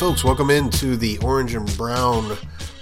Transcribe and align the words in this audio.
Folks, 0.00 0.24
welcome 0.24 0.48
into 0.48 0.96
the 0.96 1.18
Orange 1.18 1.52
and 1.52 1.76
Brown 1.76 2.34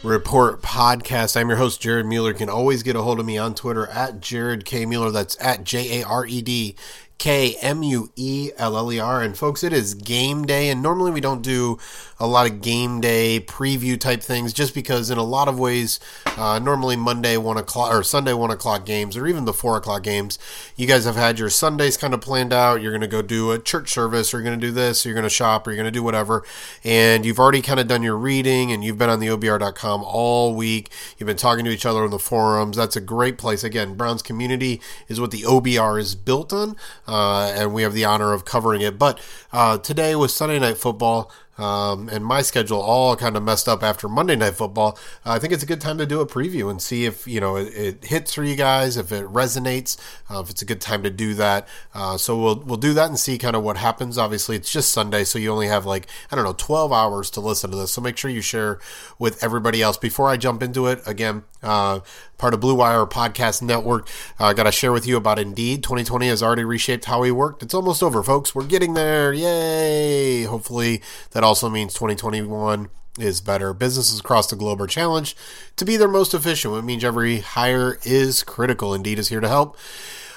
Report 0.05 0.63
podcast. 0.63 1.37
I'm 1.37 1.49
your 1.49 1.59
host, 1.59 1.81
Jared 1.81 2.07
Mueller. 2.07 2.31
You 2.31 2.37
can 2.37 2.49
always 2.49 2.85
get 2.85 2.95
a 2.95 3.03
hold 3.03 3.19
of 3.19 3.27
me 3.27 3.37
on 3.37 3.57
Twitter 3.57 3.89
at 3.89 4.21
Jared 4.21 4.65
K. 4.65 4.87
Mueller. 4.87 5.11
That's 5.11 5.37
at 5.41 5.65
J 5.65 6.01
A 6.01 6.07
R 6.07 6.25
E 6.25 6.41
D 6.41 6.77
K 7.19 7.57
M 7.61 7.83
U 7.83 8.11
E 8.15 8.51
L 8.57 8.77
L 8.77 8.93
E 8.93 8.99
R. 8.99 9.23
And 9.23 9.37
folks, 9.37 9.65
it 9.65 9.73
is 9.73 9.95
game 9.95 10.47
day. 10.47 10.69
And 10.71 10.83
normally 10.83 11.11
we 11.11 11.21
don't 11.21 11.43
do 11.43 11.79
a 12.21 12.27
lot 12.27 12.51
of 12.51 12.61
game 12.61 13.01
day 13.01 13.41
preview 13.41 13.99
type 13.99 14.23
things 14.23 14.53
just 14.53 14.75
because, 14.75 15.11
in 15.11 15.19
a 15.19 15.23
lot 15.23 15.49
of 15.49 15.59
ways, 15.59 16.01
uh, 16.37 16.59
normally 16.59 16.97
Monday, 16.97 17.37
1 17.37 17.57
o'clock, 17.57 17.93
or 17.93 18.03
Sunday, 18.03 18.33
1 18.33 18.51
o'clock 18.51 18.85
games, 18.85 19.17
or 19.17 19.27
even 19.27 19.45
the 19.45 19.53
4 19.53 19.77
o'clock 19.77 20.03
games, 20.03 20.39
you 20.77 20.87
guys 20.87 21.05
have 21.05 21.17
had 21.17 21.39
your 21.39 21.51
Sundays 21.51 21.97
kind 21.97 22.15
of 22.15 22.21
planned 22.21 22.53
out. 22.53 22.83
You're 22.83 22.91
going 22.91 23.03
to 23.03 23.07
go 23.07 23.23
do 23.23 23.53
a 23.53 23.59
church 23.59 23.91
service, 23.91 24.33
or 24.33 24.39
you're 24.39 24.45
going 24.45 24.59
to 24.59 24.67
do 24.67 24.73
this, 24.73 25.05
or 25.05 25.09
you're 25.09 25.15
going 25.15 25.25
to 25.25 25.31
shop, 25.31 25.67
or 25.67 25.71
you're 25.71 25.77
going 25.77 25.93
to 25.93 25.97
do 25.97 26.03
whatever. 26.03 26.45
And 26.85 27.25
you've 27.25 27.39
already 27.39 27.63
kind 27.63 27.79
of 27.81 27.87
done 27.87 28.03
your 28.03 28.17
reading, 28.17 28.73
and 28.73 28.83
you've 28.85 28.99
been 28.99 29.11
on 29.11 29.21
the 29.21 29.29
OBR.com 29.29 30.03
all 30.05 30.55
week. 30.55 30.91
You've 31.19 31.27
been 31.27 31.37
talking 31.37 31.65
to 31.65 31.71
each 31.71 31.87
other 31.87 32.03
on 32.03 32.11
the 32.11 32.19
forums. 32.19 32.77
That's 32.77 32.97
a 32.97 33.01
great 33.01 33.39
place. 33.39 33.63
Again, 33.63 33.95
Browns 33.95 34.23
community 34.23 34.81
is 35.09 35.21
what 35.21 35.31
the 35.31 35.43
OBR 35.43 36.01
is 36.01 36.15
built 36.15 36.53
on 36.53 36.77
and 37.09 37.73
we 37.73 37.83
have 37.83 37.95
the 37.95 38.05
honor 38.05 38.33
of 38.33 38.45
covering 38.45 38.81
it. 38.81 38.99
But 38.99 39.21
uh, 39.53 39.79
today 39.79 40.15
was 40.15 40.35
Sunday 40.35 40.59
Night 40.59 40.79
Football 40.79 41.33
um, 41.59 42.09
and 42.09 42.25
my 42.25 42.43
schedule 42.43 42.81
all 42.81 43.17
kind 43.17 43.37
of 43.37 43.43
messed 43.43 43.69
up 43.69 43.83
after 43.83 44.09
Monday 44.09 44.37
Night 44.37 44.55
Football, 44.55 44.99
uh, 45.27 45.33
I 45.33 45.39
think 45.39 45.53
it's 45.53 45.63
a 45.63 45.67
good 45.67 45.81
time 45.81 45.99
to 45.99 46.07
do 46.07 46.21
a 46.21 46.27
preview 46.27 46.71
and 46.71 46.81
see 46.81 47.05
if 47.05 47.27
you 47.27 47.41
know 47.41 47.57
it, 47.57 47.75
it 47.75 48.05
hits 48.05 48.35
for 48.35 48.45
you 48.45 48.57
guys, 48.57 48.97
if 48.97 49.13
it 49.13 49.27
resonates, 49.27 49.99
uh, 50.31 50.41
if 50.41 50.51
it's 50.51 50.63
a 50.63 50.65
good 50.65 50.81
time 50.81 51.03
to 51.03 51.11
do 51.11 51.35
that. 51.35 51.67
Uh, 51.95 52.17
so 52.17 52.41
we'll 52.41 52.61
we'll 52.61 52.77
do 52.77 52.95
that 52.95 53.09
and 53.09 53.19
see 53.19 53.39
kind 53.39 53.57
of 53.57 53.63
what 53.63 53.77
happens. 53.77 54.17
Obviously, 54.17 54.57
it's 54.57 54.73
just 54.73 54.93
Sunday, 54.93 55.25
so 55.25 55.39
you 55.39 55.51
only 55.51 55.67
have 55.67 55.85
like 55.85 56.07
I 56.31 56.37
don't 56.37 56.45
know 56.45 56.55
12 56.57 56.93
hours 56.93 57.31
to 57.31 57.41
listen 57.41 57.71
to 57.71 57.77
this. 57.77 57.93
So 57.93 58.01
make 58.01 58.17
sure 58.17 58.31
you 58.31 58.41
share 58.41 58.79
with 59.19 59.43
everybody 59.43 59.83
else. 59.83 59.97
Before 59.97 60.29
I 60.29 60.37
jump 60.37 60.63
into 60.63 60.87
it, 60.87 61.01
again, 61.07 61.43
uh, 61.63 62.01
part 62.39 62.55
of 62.55 62.61
Blue 62.61 62.75
Wire 62.75 63.05
Podcast 63.05 63.63
Network. 63.63 64.09
I 64.39 64.51
uh, 64.51 64.53
got 64.53 64.63
to 64.65 64.73
share 64.73 64.93
with 64.93 65.07
you 65.07 65.17
about 65.17 65.39
Indeed. 65.39 65.83
2020 65.83 66.29
has 66.29 66.43
already 66.43 66.65
reshaped 66.65 67.07
how 67.07 67.21
we 67.21 67.33
worked. 67.33 67.63
It's 67.63 67.75
almost 67.75 68.03
over, 68.03 68.23
folks. 68.23 68.55
We're 68.55 68.65
getting 68.65 68.95
there. 68.95 69.33
Yay! 69.33 70.45
Hopefully 70.45 71.03
that 71.33 71.43
also 71.49 71.71
means 71.71 71.95
2021 71.95 72.91
is 73.19 73.41
better. 73.41 73.73
Businesses 73.73 74.21
across 74.21 74.49
the 74.49 74.55
globe 74.55 74.83
are 74.83 74.87
challenged 74.87 75.37
to 75.77 75.87
be 75.87 75.97
their 75.97 76.07
most 76.07 76.35
efficient, 76.35 76.75
which 76.75 76.85
means 76.85 77.03
every 77.03 77.39
hire 77.39 77.99
is 78.05 78.43
critical. 78.43 78.93
Indeed 78.93 79.19
is 79.19 79.29
here 79.29 79.41
to 79.41 79.49
help. 79.49 79.79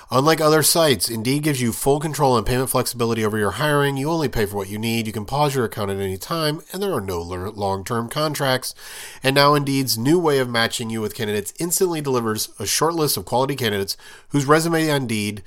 Unlike 0.09 0.39
other 0.39 0.63
sites, 0.63 1.09
Indeed 1.09 1.43
gives 1.43 1.61
you 1.61 1.73
full 1.73 1.99
control 1.99 2.37
and 2.37 2.47
payment 2.47 2.69
flexibility 2.69 3.25
over 3.25 3.37
your 3.37 3.51
hiring. 3.51 3.97
You 3.97 4.09
only 4.09 4.29
pay 4.29 4.45
for 4.45 4.55
what 4.55 4.69
you 4.69 4.77
need. 4.77 5.05
You 5.05 5.13
can 5.13 5.25
pause 5.25 5.53
your 5.53 5.65
account 5.65 5.91
at 5.91 5.99
any 5.99 6.17
time, 6.17 6.61
and 6.71 6.81
there 6.81 6.93
are 6.93 7.01
no 7.01 7.21
long 7.21 7.83
term 7.83 8.07
contracts. 8.07 8.73
And 9.21 9.35
now 9.35 9.53
Indeed's 9.53 9.97
new 9.97 10.17
way 10.17 10.39
of 10.39 10.49
matching 10.49 10.89
you 10.89 11.01
with 11.01 11.15
candidates 11.15 11.53
instantly 11.59 11.99
delivers 11.99 12.49
a 12.57 12.65
short 12.65 12.93
list 12.93 13.17
of 13.17 13.25
quality 13.25 13.55
candidates 13.57 13.97
whose 14.29 14.45
resume 14.45 14.89
on 14.89 15.01
Indeed 15.03 15.43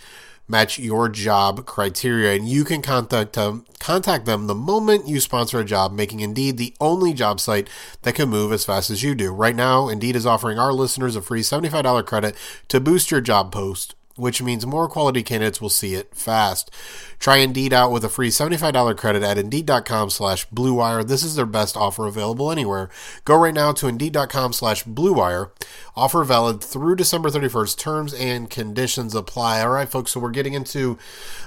match 0.47 0.79
your 0.79 1.09
job 1.09 1.65
criteria 1.65 2.35
and 2.35 2.49
you 2.49 2.65
can 2.65 2.83
contact 2.83 3.33
them 3.33 3.65
contact 3.79 4.27
them 4.27 4.47
the 4.47 4.55
moment 4.55 5.09
you 5.09 5.21
sponsor 5.21 5.59
a 5.61 5.65
job 5.65 5.93
making 5.93 6.21
indeed 6.21 6.57
the 6.57 6.75
only 6.81 7.13
job 7.15 7.41
site 7.41 7.69
that 8.03 8.15
can 8.15 8.29
move 8.29 8.53
as 8.53 8.65
fast 8.65 8.91
as 8.91 9.03
you 9.03 9.15
do. 9.15 9.33
Right 9.33 9.57
now 9.57 9.89
indeed 9.89 10.17
is 10.17 10.27
offering 10.27 10.59
our 10.59 10.73
listeners 10.73 11.17
a 11.17 11.23
free 11.23 11.43
$75 11.43 12.05
credit 12.07 12.37
to 12.69 12.81
boost 12.81 13.11
your 13.11 13.21
job 13.21 13.53
post 13.53 13.95
which 14.17 14.43
means 14.43 14.65
more 14.65 14.89
quality 14.89 15.23
candidates 15.23 15.61
will 15.61 15.69
see 15.69 15.95
it 15.95 16.15
fast. 16.15 16.71
Try 17.19 17.39
Indeed 17.39 17.73
out 17.73 17.91
with 17.91 18.05
a 18.05 18.09
free 18.09 18.29
$75 18.29 18.97
credit 18.97 19.23
at 19.23 19.39
Indeed.com 19.39 20.11
slash 20.11 20.49
BlueWire. 20.51 21.07
This 21.07 21.23
is 21.23 21.37
their 21.37 21.47
best 21.47 21.77
offer 21.77 22.07
available 22.07 22.53
anywhere. 22.53 22.91
Go 23.25 23.37
right 23.37 23.55
now 23.55 23.73
to 23.73 23.89
Indeed.com 23.89 24.53
slash 24.53 24.85
BlueWire. 24.85 25.51
Offer 25.97 26.25
valid 26.25 26.63
through 26.63 26.97
December 26.97 27.31
31st. 27.31 27.79
Terms 27.79 28.15
and 28.15 28.51
conditions 28.51 29.15
apply. 29.15 29.63
All 29.63 29.71
right, 29.71 29.89
folks, 29.89 30.13
so 30.13 30.21
we're 30.21 30.31
getting 30.31 30.55
into 30.55 30.99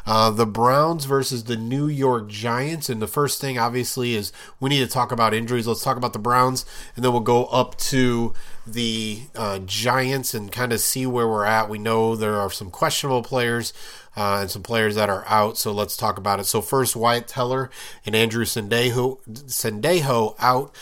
uh, 0.05 0.31
the 0.31 0.45
Browns 0.45 1.05
versus 1.05 1.45
the 1.45 1.57
New 1.57 1.88
York 1.88 2.28
Giants. 2.28 2.89
And 2.89 3.01
the 3.01 3.07
first 3.07 3.39
thing, 3.39 3.57
obviously, 3.57 4.16
is 4.16 4.34
we 4.59 4.69
need 4.69 4.79
to 4.79 4.88
talk 4.88 5.11
about 5.11 5.34
injuries. 5.34 5.67
Let's 5.67 5.84
talk 5.84 5.97
about 5.97 6.13
the 6.13 6.19
Browns, 6.19 6.66
and 6.95 7.05
then 7.05 7.11
we'll 7.11 7.22
go 7.22 7.45
up 7.45 7.78
to 7.78 8.34
the 8.73 9.22
uh, 9.35 9.59
Giants 9.59 10.33
and 10.33 10.51
kind 10.51 10.73
of 10.73 10.79
see 10.79 11.05
where 11.05 11.28
we're 11.28 11.45
at. 11.45 11.69
We 11.69 11.79
know 11.79 12.16
there 12.16 12.35
are 12.35 12.51
some 12.51 12.69
questionable 12.69 13.23
players 13.23 13.73
uh, 14.16 14.39
and 14.41 14.51
some 14.51 14.63
players 14.63 14.95
that 14.95 15.09
are 15.09 15.23
out, 15.28 15.57
so 15.57 15.72
let's 15.72 15.95
talk 15.95 16.17
about 16.17 16.39
it. 16.39 16.45
So 16.45 16.61
first, 16.61 16.95
Wyatt 16.95 17.28
Teller 17.28 17.69
and 18.05 18.16
Andrew 18.16 18.45
Sendejo, 18.45 19.19
Sendejo 19.28 20.35
out 20.39 20.73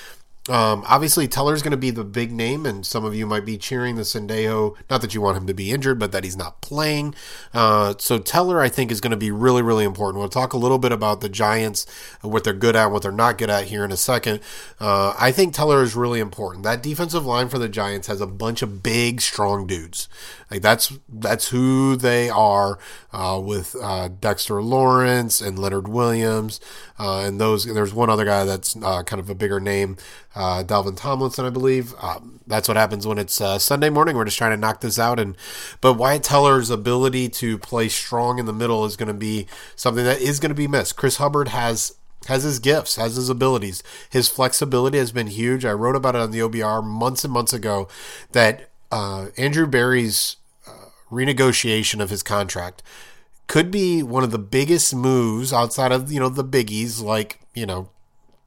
um, 0.47 0.83
obviously, 0.87 1.27
Teller's 1.27 1.63
going 1.63 1.71
to 1.71 1.77
be 1.77 1.89
the 1.89 2.03
big 2.03 2.31
name, 2.31 2.67
and 2.67 2.85
some 2.85 3.03
of 3.03 3.15
you 3.15 3.25
might 3.25 3.45
be 3.45 3.57
cheering 3.57 3.95
the 3.95 4.03
Sendejo. 4.03 4.75
Not 4.89 5.01
that 5.01 5.15
you 5.15 5.21
want 5.21 5.37
him 5.37 5.47
to 5.47 5.55
be 5.55 5.71
injured, 5.71 5.97
but 5.97 6.11
that 6.11 6.23
he's 6.23 6.37
not 6.37 6.61
playing. 6.61 7.15
Uh, 7.51 7.95
so 7.97 8.19
Teller, 8.19 8.61
I 8.61 8.69
think, 8.69 8.91
is 8.91 9.01
going 9.01 9.11
to 9.11 9.17
be 9.17 9.31
really, 9.31 9.63
really 9.63 9.85
important. 9.85 10.19
We'll 10.19 10.29
talk 10.29 10.53
a 10.53 10.57
little 10.57 10.77
bit 10.77 10.91
about 10.91 11.21
the 11.21 11.29
Giants, 11.29 11.87
what 12.21 12.43
they're 12.43 12.53
good 12.53 12.75
at, 12.75 12.91
what 12.91 13.01
they're 13.01 13.11
not 13.11 13.39
good 13.39 13.49
at 13.49 13.65
here 13.65 13.83
in 13.83 13.91
a 13.91 13.97
second. 13.97 14.39
Uh, 14.79 15.15
I 15.19 15.31
think 15.31 15.55
Teller 15.55 15.81
is 15.81 15.95
really 15.95 16.19
important. 16.19 16.63
That 16.63 16.83
defensive 16.83 17.25
line 17.25 17.49
for 17.49 17.57
the 17.57 17.69
Giants 17.69 18.07
has 18.07 18.21
a 18.21 18.27
bunch 18.27 18.61
of 18.61 18.83
big, 18.83 19.21
strong 19.21 19.65
dudes. 19.65 20.07
Like 20.51 20.61
that's 20.61 20.93
that's 21.09 21.49
who 21.49 21.95
they 21.95 22.29
are 22.29 22.77
uh, 23.11 23.41
with 23.43 23.75
uh, 23.81 24.09
Dexter 24.09 24.61
Lawrence 24.61 25.41
and 25.41 25.57
Leonard 25.57 25.87
Williams, 25.87 26.59
uh, 26.99 27.21
and 27.21 27.41
those. 27.41 27.65
There's 27.65 27.93
one 27.93 28.11
other 28.11 28.25
guy 28.25 28.45
that's 28.45 28.75
uh, 28.75 29.01
kind 29.03 29.19
of 29.19 29.29
a 29.29 29.35
bigger 29.35 29.59
name, 29.59 29.97
uh, 30.35 30.63
Dalvin 30.63 30.97
Tomlinson, 30.97 31.45
I 31.45 31.49
believe. 31.49 31.93
Um, 32.01 32.39
that's 32.45 32.67
what 32.67 32.77
happens 32.77 33.07
when 33.07 33.17
it's 33.17 33.39
uh, 33.39 33.57
Sunday 33.57 33.89
morning. 33.89 34.15
We're 34.15 34.25
just 34.25 34.37
trying 34.37 34.51
to 34.51 34.57
knock 34.57 34.81
this 34.81 34.99
out, 34.99 35.19
and 35.19 35.35
but 35.81 35.93
Wyatt 35.93 36.23
Teller's 36.23 36.69
ability 36.69 37.29
to 37.29 37.57
play 37.57 37.87
strong 37.87 38.37
in 38.37 38.45
the 38.45 38.53
middle 38.53 38.85
is 38.85 38.97
going 38.97 39.07
to 39.07 39.13
be 39.13 39.47
something 39.75 40.03
that 40.03 40.21
is 40.21 40.39
going 40.39 40.49
to 40.49 40.55
be 40.55 40.67
missed. 40.67 40.95
Chris 40.95 41.17
Hubbard 41.17 41.49
has 41.49 41.95
has 42.27 42.43
his 42.43 42.59
gifts, 42.59 42.95
has 42.95 43.15
his 43.15 43.29
abilities. 43.29 43.83
His 44.09 44.29
flexibility 44.29 44.97
has 44.97 45.11
been 45.11 45.27
huge. 45.27 45.63
I 45.63 45.71
wrote 45.71 45.95
about 45.95 46.15
it 46.15 46.21
on 46.21 46.31
the 46.31 46.39
OBR 46.39 46.83
months 46.83 47.23
and 47.23 47.33
months 47.33 47.53
ago 47.53 47.87
that 48.31 48.69
uh, 48.91 49.27
Andrew 49.37 49.67
Berry's 49.67 50.37
uh, 50.67 50.89
renegotiation 51.11 52.01
of 52.01 52.09
his 52.09 52.23
contract 52.23 52.81
could 53.47 53.69
be 53.69 54.01
one 54.01 54.23
of 54.23 54.31
the 54.31 54.39
biggest 54.39 54.93
moves 54.95 55.53
outside 55.53 55.91
of 55.91 56.11
you 56.11 56.19
know 56.19 56.29
the 56.29 56.43
biggies 56.43 57.01
like 57.01 57.39
you 57.53 57.65
know 57.65 57.89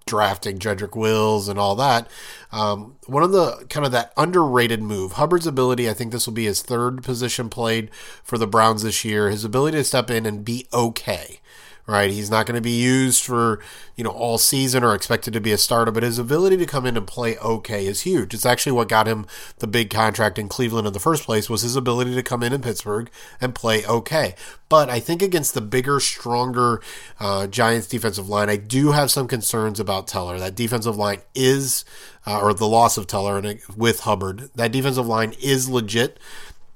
drafting 0.09 0.59
Jedrick 0.59 0.97
Wills 0.97 1.49
and 1.49 1.59
all 1.59 1.77
that. 1.77 2.09
Um, 2.51 2.97
one 3.07 3.23
of 3.23 3.31
the 3.31 3.67
kind 3.71 3.87
of 3.87 3.93
that 3.93 4.13
underrated 4.17 4.83
move, 4.83 5.13
Hubbard's 5.13 5.47
ability. 5.47 5.89
I 5.89 5.95
think 5.95 6.11
this 6.11 6.27
will 6.27 6.35
be 6.35 6.47
his 6.47 6.63
third 6.63 7.05
position 7.05 7.49
played 7.49 7.91
for 8.25 8.39
the 8.39 8.47
Browns 8.47 8.83
this 8.83 9.05
year. 9.05 9.31
His 9.31 9.45
ability 9.45 9.77
to 9.77 9.85
step 9.85 10.11
in 10.11 10.27
and 10.27 10.45
be 10.45 10.67
okay 10.73 11.41
right? 11.89 12.11
He's 12.11 12.31
not 12.31 12.45
going 12.45 12.55
to 12.55 12.61
be 12.61 12.79
used 12.79 13.25
for, 13.25 13.61
you 13.97 14.05
know, 14.05 14.11
all 14.11 14.37
season 14.37 14.85
or 14.85 14.95
expected 14.95 15.33
to 15.33 15.41
be 15.41 15.53
a 15.53 15.59
starter, 15.59 15.91
but 15.91 16.03
his 16.03 16.19
ability 16.19 16.59
to 16.59 16.67
come 16.67 16.85
in 16.85 16.99
and 16.99 17.07
play 17.07 17.39
okay 17.39 17.87
is 17.87 18.03
huge. 18.03 18.35
It's 18.35 18.45
actually 18.45 18.73
what 18.73 18.91
got 18.91 19.09
him 19.09 19.27
the 19.61 19.67
big 19.67 19.89
contract 19.89 20.39
in 20.39 20.49
Cleveland 20.49 20.87
in 20.87 20.93
the 20.93 21.01
first 21.01 21.25
place 21.25 21.49
was 21.49 21.63
his 21.63 21.77
ability 21.77 22.15
to 22.15 22.23
come 22.23 22.43
in 22.43 22.53
in 22.53 22.61
Pittsburgh 22.61 23.11
and 23.41 23.55
play 23.55 23.87
okay. 23.87 24.35
But 24.69 24.91
I 24.91 25.01
think 25.01 25.23
against 25.23 25.55
the 25.55 25.63
bigger, 25.63 25.99
stronger 25.99 26.83
uh, 27.19 27.47
Giants 27.47 27.87
defensive 27.87 28.29
line, 28.29 28.51
I 28.51 28.57
do 28.57 28.93
have 28.93 29.11
some 29.11 29.27
concerns 29.27 29.81
about 29.81 30.07
Teller. 30.07 30.39
That 30.39 30.55
defensive 30.55 30.97
line 30.97 31.23
is, 31.35 31.87
uh, 32.27 32.39
or 32.39 32.53
the 32.53 32.69
loss 32.69 32.99
of 32.99 33.07
Teller 33.07 33.39
and 33.39 33.61
with 33.75 34.01
Hubbard, 34.01 34.51
that 34.57 34.73
defensive 34.73 35.07
line 35.07 35.33
is 35.41 35.71
legit. 35.71 36.19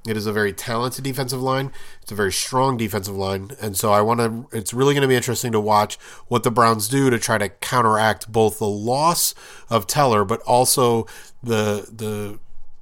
It 0.07 0.17
is 0.17 0.27
a 0.27 0.33
very 0.33 0.53
talented 0.53 1.05
defensive 1.05 1.41
line. 1.41 1.71
It's 2.03 2.11
a 2.11 2.17
very 2.17 2.33
strong 2.33 2.77
defensive 2.77 3.15
line, 3.15 3.53
and 3.61 3.77
so 3.77 3.93
I 3.93 4.01
want 4.01 4.21
to. 4.21 4.57
It's 4.57 4.75
really 4.75 4.95
going 4.95 5.03
to 5.03 5.09
be 5.09 5.15
interesting 5.15 5.53
to 5.53 5.61
watch 5.61 5.97
what 6.27 6.43
the 6.43 6.51
Browns 6.51 6.89
do 6.89 7.09
to 7.09 7.19
try 7.21 7.39
to 7.39 7.49
counteract 7.49 8.31
both 8.33 8.59
the 8.59 8.67
loss 8.67 9.33
of 9.71 9.87
Teller, 9.87 10.25
but 10.25 10.41
also 10.41 11.07
the 11.41 11.89
the 11.93 12.41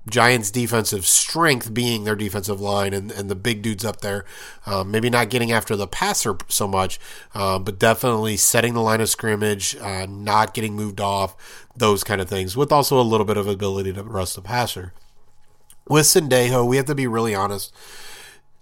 Giants' 0.09 0.51
defensive 0.51 1.07
strength 1.07 1.75
being 1.75 2.05
their 2.05 2.17
defensive 2.17 2.61
line 2.61 2.95
and, 2.95 3.11
and 3.13 3.31
the 3.31 3.35
big 3.35 3.61
dudes 3.61 3.85
up 3.85 4.01
there. 4.01 4.25
Um, 4.65 4.91
maybe 4.91 5.11
not 5.11 5.29
getting 5.29 5.53
after 5.53 5.77
the 5.77 5.87
passer 5.87 6.39
so 6.49 6.67
much, 6.67 6.99
uh, 7.35 7.59
but 7.59 7.79
definitely 7.79 8.39
setting 8.39 8.73
the 8.73 8.81
line 8.81 9.03
of 9.03 9.11
scrimmage, 9.11 9.77
uh, 9.77 10.07
not 10.09 10.55
getting 10.55 10.75
moved 10.75 11.01
off, 11.01 11.37
those 11.77 12.03
kind 12.03 12.21
of 12.21 12.31
things, 12.31 12.57
with 12.57 12.73
also 12.73 12.99
a 12.99 13.03
little 13.03 13.27
bit 13.27 13.37
of 13.37 13.47
ability 13.47 13.93
to 13.93 14.03
rust 14.03 14.37
the 14.37 14.43
passer. 14.43 14.95
With 15.91 16.07
Sendejo, 16.07 16.65
we 16.65 16.77
have 16.77 16.87
to 16.87 16.95
be 16.95 17.09
really 17.09 17.35
honest. 17.35 17.75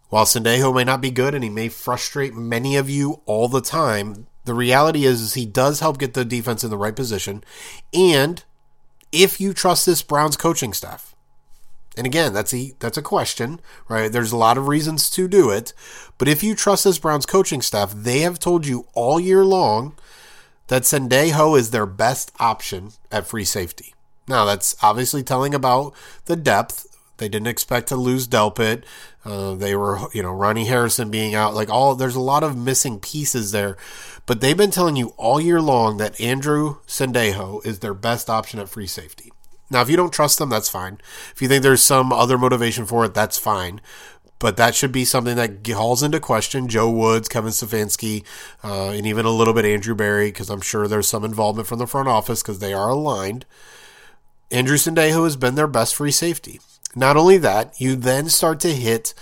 While 0.08 0.24
Sendejo 0.24 0.74
may 0.74 0.82
not 0.82 1.02
be 1.02 1.10
good 1.10 1.34
and 1.34 1.44
he 1.44 1.50
may 1.50 1.68
frustrate 1.68 2.34
many 2.34 2.74
of 2.74 2.88
you 2.88 3.20
all 3.26 3.48
the 3.48 3.60
time, 3.60 4.26
the 4.46 4.54
reality 4.54 5.04
is, 5.04 5.20
is 5.20 5.34
he 5.34 5.44
does 5.44 5.80
help 5.80 5.98
get 5.98 6.14
the 6.14 6.24
defense 6.24 6.64
in 6.64 6.70
the 6.70 6.78
right 6.78 6.96
position. 6.96 7.44
And 7.92 8.42
if 9.12 9.42
you 9.42 9.52
trust 9.52 9.84
this 9.84 10.00
Browns 10.00 10.38
coaching 10.38 10.72
staff, 10.72 11.14
and 11.98 12.06
again, 12.06 12.32
that's 12.32 12.54
a 12.54 12.72
that's 12.78 12.96
a 12.96 13.02
question, 13.02 13.60
right? 13.90 14.10
There's 14.10 14.32
a 14.32 14.36
lot 14.38 14.56
of 14.56 14.66
reasons 14.66 15.10
to 15.10 15.28
do 15.28 15.50
it, 15.50 15.74
but 16.16 16.28
if 16.28 16.42
you 16.42 16.54
trust 16.54 16.84
this 16.84 16.98
Browns 16.98 17.26
coaching 17.26 17.60
staff, 17.60 17.92
they 17.92 18.20
have 18.20 18.38
told 18.38 18.66
you 18.66 18.86
all 18.94 19.20
year 19.20 19.44
long 19.44 19.98
that 20.68 20.84
Sendejo 20.84 21.58
is 21.58 21.72
their 21.72 21.84
best 21.84 22.32
option 22.40 22.92
at 23.12 23.26
free 23.26 23.44
safety. 23.44 23.92
Now, 24.28 24.46
that's 24.46 24.76
obviously 24.82 25.22
telling 25.22 25.54
about 25.54 25.94
the 26.24 26.36
depth. 26.36 26.86
They 27.18 27.28
didn't 27.28 27.48
expect 27.48 27.88
to 27.88 27.96
lose 27.96 28.26
Delpit. 28.26 28.84
Uh, 29.24 29.54
they 29.54 29.76
were, 29.76 29.98
you 30.12 30.22
know, 30.22 30.32
Ronnie 30.32 30.64
Harrison 30.64 31.10
being 31.10 31.34
out. 31.34 31.54
Like 31.54 31.68
all, 31.68 31.94
there's 31.94 32.16
a 32.16 32.20
lot 32.20 32.42
of 32.42 32.56
missing 32.56 32.98
pieces 32.98 33.52
there. 33.52 33.76
But 34.26 34.40
they've 34.40 34.56
been 34.56 34.70
telling 34.70 34.96
you 34.96 35.14
all 35.16 35.40
year 35.40 35.60
long 35.60 35.98
that 35.98 36.20
Andrew 36.20 36.76
Sendejo 36.86 37.64
is 37.66 37.80
their 37.80 37.94
best 37.94 38.30
option 38.30 38.60
at 38.60 38.68
free 38.68 38.86
safety. 38.86 39.32
Now, 39.70 39.82
if 39.82 39.90
you 39.90 39.96
don't 39.96 40.12
trust 40.12 40.38
them, 40.38 40.48
that's 40.48 40.68
fine. 40.68 40.98
If 41.34 41.42
you 41.42 41.48
think 41.48 41.62
there's 41.62 41.82
some 41.82 42.12
other 42.12 42.38
motivation 42.38 42.86
for 42.86 43.04
it, 43.04 43.14
that's 43.14 43.38
fine. 43.38 43.80
But 44.38 44.56
that 44.56 44.74
should 44.74 44.92
be 44.92 45.04
something 45.04 45.36
that 45.36 45.64
calls 45.64 46.02
into 46.02 46.20
question 46.20 46.68
Joe 46.68 46.88
Woods, 46.88 47.28
Kevin 47.28 47.50
Stefanski, 47.50 48.24
uh, 48.62 48.90
and 48.90 49.04
even 49.06 49.26
a 49.26 49.30
little 49.30 49.52
bit 49.52 49.64
Andrew 49.64 49.94
Berry, 49.94 50.28
because 50.28 50.48
I'm 50.48 50.60
sure 50.60 50.86
there's 50.86 51.08
some 51.08 51.24
involvement 51.24 51.66
from 51.66 51.80
the 51.80 51.86
front 51.88 52.08
office 52.08 52.42
because 52.42 52.60
they 52.60 52.72
are 52.72 52.88
aligned. 52.88 53.44
Andrew 54.50 54.76
Sendejo 54.76 55.24
has 55.24 55.36
been 55.36 55.56
their 55.56 55.66
best 55.66 55.94
free 55.94 56.12
safety. 56.12 56.60
Not 56.94 57.16
only 57.16 57.38
that, 57.38 57.80
you 57.80 57.96
then 57.96 58.28
start 58.28 58.60
to 58.60 58.74
hit 58.74 59.14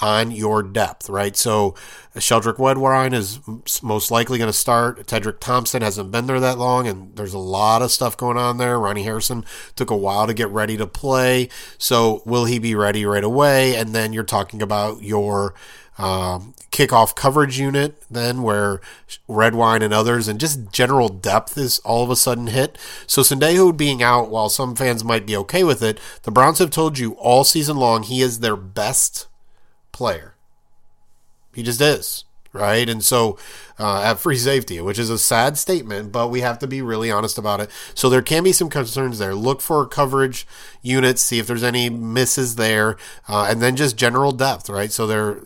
on 0.00 0.32
your 0.32 0.64
depth, 0.64 1.08
right? 1.08 1.36
So 1.36 1.76
Sheldrick 2.16 2.58
Redwine 2.58 3.14
is 3.14 3.38
most 3.82 4.10
likely 4.10 4.36
going 4.36 4.48
to 4.50 4.52
start. 4.52 5.06
Tedric 5.06 5.38
Thompson 5.38 5.80
hasn't 5.80 6.10
been 6.10 6.26
there 6.26 6.40
that 6.40 6.58
long, 6.58 6.88
and 6.88 7.14
there's 7.14 7.34
a 7.34 7.38
lot 7.38 7.82
of 7.82 7.92
stuff 7.92 8.16
going 8.16 8.36
on 8.36 8.58
there. 8.58 8.80
Ronnie 8.80 9.04
Harrison 9.04 9.44
took 9.76 9.90
a 9.90 9.96
while 9.96 10.26
to 10.26 10.34
get 10.34 10.48
ready 10.48 10.76
to 10.76 10.86
play. 10.88 11.48
So 11.78 12.22
will 12.26 12.46
he 12.46 12.58
be 12.58 12.74
ready 12.74 13.06
right 13.06 13.22
away? 13.22 13.76
And 13.76 13.94
then 13.94 14.12
you're 14.12 14.24
talking 14.24 14.60
about 14.60 15.02
your 15.02 15.54
um, 15.98 16.54
kickoff 16.70 17.14
coverage 17.14 17.58
unit, 17.58 18.02
then 18.10 18.42
where 18.42 18.80
Redwine 19.28 19.82
and 19.82 19.92
others 19.92 20.26
and 20.26 20.40
just 20.40 20.72
general 20.72 21.08
depth 21.08 21.58
is 21.58 21.78
all 21.80 22.02
of 22.02 22.10
a 22.10 22.16
sudden 22.16 22.46
hit. 22.46 22.78
So 23.06 23.22
Sendejo 23.22 23.76
being 23.76 24.02
out, 24.02 24.30
while 24.30 24.48
some 24.48 24.74
fans 24.74 25.04
might 25.04 25.26
be 25.26 25.36
okay 25.36 25.64
with 25.64 25.82
it, 25.82 26.00
the 26.22 26.30
Browns 26.30 26.58
have 26.58 26.70
told 26.70 26.98
you 26.98 27.12
all 27.12 27.44
season 27.44 27.76
long 27.76 28.02
he 28.02 28.22
is 28.22 28.40
their 28.40 28.56
best 28.56 29.28
player. 29.92 30.34
He 31.54 31.62
just 31.62 31.82
is, 31.82 32.24
right? 32.54 32.88
And 32.88 33.04
so 33.04 33.38
uh, 33.78 34.00
at 34.02 34.18
free 34.18 34.38
safety, 34.38 34.80
which 34.80 34.98
is 34.98 35.10
a 35.10 35.18
sad 35.18 35.58
statement, 35.58 36.10
but 36.10 36.28
we 36.28 36.40
have 36.40 36.58
to 36.60 36.66
be 36.66 36.80
really 36.80 37.10
honest 37.10 37.36
about 37.36 37.60
it. 37.60 37.70
So 37.94 38.08
there 38.08 38.22
can 38.22 38.42
be 38.42 38.52
some 38.52 38.70
concerns 38.70 39.18
there. 39.18 39.34
Look 39.34 39.60
for 39.60 39.86
coverage 39.86 40.46
units, 40.80 41.20
see 41.20 41.38
if 41.38 41.46
there's 41.46 41.62
any 41.62 41.90
misses 41.90 42.56
there, 42.56 42.96
uh, 43.28 43.46
and 43.50 43.60
then 43.60 43.76
just 43.76 43.98
general 43.98 44.32
depth, 44.32 44.70
right? 44.70 44.90
So 44.90 45.06
there. 45.06 45.42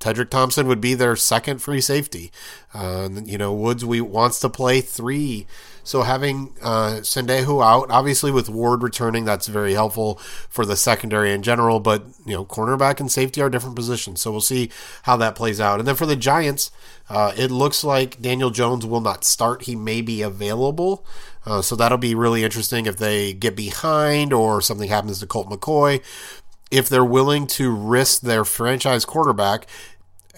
Tedric 0.00 0.30
Thompson 0.30 0.66
would 0.66 0.80
be 0.80 0.94
their 0.94 1.14
second 1.14 1.60
free 1.60 1.80
safety. 1.80 2.32
Uh, 2.74 3.08
you 3.24 3.38
know, 3.38 3.52
Woods 3.52 3.84
we 3.84 4.00
wants 4.00 4.40
to 4.40 4.48
play 4.48 4.80
three 4.80 5.46
so 5.82 6.02
having 6.02 6.54
uh, 6.62 7.00
out, 7.00 7.90
obviously 7.90 8.30
with 8.30 8.48
Ward 8.48 8.82
returning, 8.82 9.24
that's 9.24 9.46
very 9.46 9.72
helpful 9.72 10.16
for 10.48 10.64
the 10.64 10.76
secondary 10.76 11.32
in 11.32 11.42
general. 11.42 11.80
But 11.80 12.04
you 12.24 12.34
know, 12.34 12.44
cornerback 12.44 13.00
and 13.00 13.10
safety 13.10 13.40
are 13.40 13.50
different 13.50 13.76
positions, 13.76 14.20
so 14.20 14.30
we'll 14.30 14.40
see 14.40 14.70
how 15.02 15.16
that 15.16 15.34
plays 15.34 15.60
out. 15.60 15.80
And 15.80 15.88
then 15.88 15.96
for 15.96 16.06
the 16.06 16.16
Giants, 16.16 16.70
uh, 17.08 17.32
it 17.36 17.50
looks 17.50 17.82
like 17.82 18.20
Daniel 18.20 18.50
Jones 18.50 18.86
will 18.86 19.00
not 19.00 19.24
start. 19.24 19.62
He 19.62 19.74
may 19.74 20.00
be 20.00 20.22
available. 20.22 21.04
Uh, 21.46 21.62
so 21.62 21.74
that'll 21.74 21.98
be 21.98 22.14
really 22.14 22.44
interesting 22.44 22.84
if 22.84 22.98
they 22.98 23.32
get 23.32 23.56
behind 23.56 24.32
or 24.32 24.60
something 24.60 24.90
happens 24.90 25.20
to 25.20 25.26
Colt 25.26 25.48
McCoy. 25.48 26.02
If 26.70 26.88
they're 26.88 27.04
willing 27.04 27.46
to 27.48 27.74
risk 27.74 28.22
their 28.22 28.44
franchise 28.44 29.04
quarterback, 29.04 29.66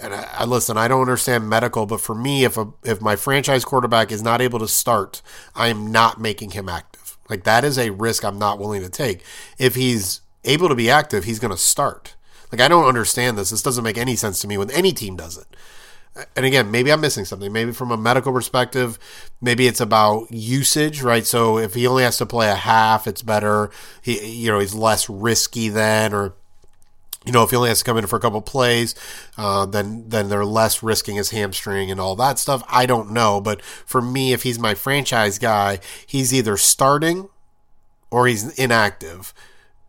and 0.01 0.15
I, 0.15 0.29
I, 0.33 0.45
listen, 0.45 0.77
I 0.77 0.89
don't 0.89 1.03
understand 1.03 1.49
medical, 1.49 1.87
but 1.87 2.01
for 2.01 2.15
me, 2.15 2.45
if 2.45 2.57
a 2.57 2.73
if 2.85 3.01
my 3.01 3.17
franchise 3.17 3.65
quarterback 3.65 4.11
is 4.11 4.23
not 4.23 4.41
able 4.41 4.59
to 4.59 4.69
start, 4.69 5.23
I 5.55 5.69
am 5.69 5.93
not 5.93 6.21
making 6.21 6.51
him 6.51 6.69
active. 6.69 7.19
Like 7.29 7.45
that 7.45 7.65
is 7.65 7.79
a 7.79 7.91
risk 7.91 8.25
I'm 8.25 8.39
not 8.39 8.59
willing 8.59 8.83
to 8.83 8.89
take. 8.89 9.23
If 9.59 9.75
he's 9.75 10.21
able 10.45 10.69
to 10.69 10.75
be 10.75 10.91
active, 10.91 11.25
he's 11.25 11.39
going 11.39 11.53
to 11.53 11.57
start. 11.57 12.15
Like 12.51 12.61
I 12.61 12.69
don't 12.69 12.87
understand 12.87 13.39
this. 13.39 13.51
This 13.51 13.63
doesn't 13.63 13.85
make 13.85 13.99
any 13.99 14.17
sense 14.17 14.41
to 14.41 14.49
me 14.49 14.59
when 14.59 14.71
any 14.71 14.93
team 14.93 15.17
does 15.17 15.39
it. 15.39 15.47
And 16.37 16.45
again, 16.45 16.71
maybe 16.71 16.93
I'm 16.93 17.01
missing 17.01 17.25
something. 17.25 17.51
Maybe 17.53 17.73
from 17.73 17.91
a 17.91 17.97
medical 17.97 18.33
perspective, 18.33 18.99
maybe 19.41 19.67
it's 19.67 19.81
about 19.81 20.31
usage, 20.31 21.01
right? 21.01 21.25
So 21.25 21.57
if 21.59 21.73
he 21.73 21.87
only 21.87 22.03
has 22.03 22.19
to 22.19 22.27
play 22.27 22.51
a 22.51 22.55
half, 22.55 23.07
it's 23.07 23.23
better. 23.23 23.71
He, 24.03 24.43
you 24.43 24.51
know, 24.51 24.59
he's 24.59 24.75
less 24.75 25.09
risky 25.09 25.71
then, 25.71 26.13
or 26.13 26.35
you 27.25 27.33
know, 27.33 27.43
if 27.45 27.51
he 27.51 27.57
only 27.57 27.69
has 27.69 27.79
to 27.79 27.85
come 27.85 27.97
in 27.97 28.07
for 28.07 28.17
a 28.17 28.21
couple 28.21 28.43
plays, 28.43 28.95
uh, 29.39 29.65
then 29.65 30.09
then 30.09 30.29
they're 30.29 30.45
less 30.45 30.83
risking 30.83 31.17
his 31.17 31.31
hamstring 31.31 31.91
and 31.91 32.01
all 32.01 32.17
that 32.17 32.39
stuff. 32.39 32.63
I 32.69 32.85
don't 32.85 33.13
know, 33.13 33.41
but 33.41 33.63
for 33.63 34.03
me, 34.03 34.33
if 34.33 34.43
he's 34.43 34.59
my 34.59 34.75
franchise 34.75 35.39
guy, 35.39 35.79
he's 36.07 36.35
either 36.35 36.57
starting 36.57 37.29
or 38.11 38.27
he's 38.27 38.59
inactive. 38.59 39.33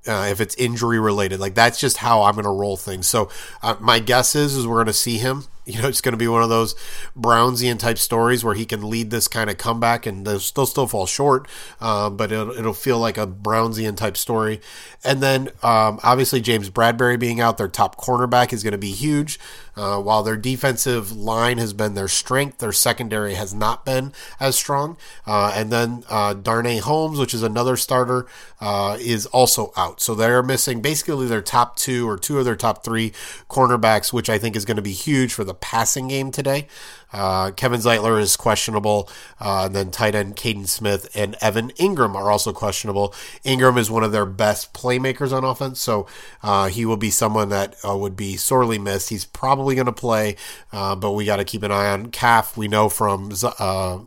Uh, 0.05 0.27
if 0.29 0.41
it's 0.41 0.55
injury 0.55 0.99
related, 0.99 1.39
like 1.39 1.55
that's 1.55 1.79
just 1.79 1.97
how 1.97 2.23
I'm 2.23 2.33
going 2.33 2.43
to 2.43 2.51
roll 2.51 2.77
things. 2.77 3.07
So 3.07 3.29
uh, 3.61 3.75
my 3.79 3.99
guess 3.99 4.35
is 4.35 4.55
is 4.55 4.67
we're 4.67 4.75
going 4.75 4.87
to 4.87 4.93
see 4.93 5.17
him 5.17 5.45
you 5.65 5.81
know, 5.81 5.87
it's 5.87 6.01
going 6.01 6.13
to 6.13 6.17
be 6.17 6.27
one 6.27 6.43
of 6.43 6.49
those 6.49 6.75
Brownsian 7.17 7.79
type 7.79 7.97
stories 7.97 8.43
where 8.43 8.55
he 8.55 8.65
can 8.65 8.89
lead 8.89 9.09
this 9.09 9.27
kind 9.27 9.49
of 9.49 9.57
comeback 9.57 10.05
and 10.05 10.25
they'll 10.25 10.39
still 10.39 10.65
still 10.65 10.87
fall 10.87 11.05
short, 11.05 11.47
uh, 11.79 12.09
but 12.09 12.31
it'll, 12.31 12.51
it'll 12.51 12.73
feel 12.73 12.99
like 12.99 13.17
a 13.17 13.27
Brownsian 13.27 13.95
type 13.95 14.17
story. 14.17 14.59
And 15.03 15.21
then 15.21 15.49
um, 15.61 15.99
obviously 16.03 16.41
James 16.41 16.69
Bradberry 16.69 17.19
being 17.19 17.39
out, 17.39 17.57
their 17.57 17.67
top 17.67 17.97
cornerback 17.97 18.53
is 18.53 18.63
going 18.63 18.71
to 18.71 18.77
be 18.77 18.91
huge. 18.91 19.39
Uh, 19.75 19.99
while 19.99 20.21
their 20.21 20.37
defensive 20.37 21.11
line 21.11 21.57
has 21.57 21.73
been 21.73 21.95
their 21.95 22.07
strength, 22.07 22.59
their 22.59 22.71
secondary 22.71 23.33
has 23.33 23.55
not 23.55 23.83
been 23.83 24.13
as 24.39 24.55
strong. 24.55 24.95
Uh, 25.25 25.51
and 25.55 25.71
then 25.71 26.03
uh, 26.09 26.33
Darnay 26.33 26.77
Holmes, 26.77 27.17
which 27.17 27.33
is 27.33 27.41
another 27.41 27.75
starter, 27.75 28.27
uh, 28.61 28.97
is 28.99 29.25
also 29.27 29.73
out. 29.75 29.99
So 29.99 30.13
they're 30.13 30.43
missing 30.43 30.81
basically 30.81 31.25
their 31.25 31.41
top 31.41 31.75
two 31.75 32.07
or 32.07 32.17
two 32.17 32.37
of 32.37 32.45
their 32.45 32.55
top 32.55 32.83
three 32.83 33.13
cornerbacks, 33.49 34.13
which 34.13 34.29
I 34.29 34.37
think 34.37 34.55
is 34.55 34.63
going 34.63 34.77
to 34.77 34.83
be 34.83 34.91
huge 34.91 35.33
for 35.33 35.43
the 35.43 35.52
passing 35.53 36.07
game 36.07 36.31
today. 36.31 36.67
Uh, 37.13 37.51
Kevin 37.51 37.79
Zeitler 37.79 38.19
is 38.19 38.35
questionable. 38.35 39.07
Uh, 39.39 39.65
and 39.65 39.75
then 39.75 39.91
tight 39.91 40.15
end 40.15 40.35
Kaden 40.35 40.67
Smith 40.67 41.09
and 41.15 41.35
Evan 41.41 41.69
Engram 41.71 42.15
are 42.15 42.31
also 42.31 42.51
questionable. 42.51 43.13
Engram 43.45 43.77
is 43.77 43.91
one 43.91 44.03
of 44.03 44.11
their 44.11 44.25
best 44.25 44.73
playmakers 44.73 45.31
on 45.31 45.43
offense, 45.43 45.79
so 45.79 46.07
uh, 46.41 46.67
he 46.67 46.85
will 46.85 46.97
be 46.97 47.11
someone 47.11 47.49
that 47.49 47.75
uh, 47.87 47.95
would 47.95 48.15
be 48.15 48.35
sorely 48.35 48.79
missed. 48.79 49.09
He's 49.09 49.25
probably 49.25 49.75
going 49.75 49.85
to 49.85 49.91
play, 49.91 50.35
uh, 50.71 50.95
but 50.95 51.11
we 51.11 51.25
got 51.25 51.37
to 51.37 51.45
keep 51.45 51.63
an 51.63 51.71
eye 51.71 51.91
on 51.91 52.07
Calf. 52.07 52.57
We 52.57 52.67
know 52.67 52.89
from 52.89 53.31
uh, 53.59 53.99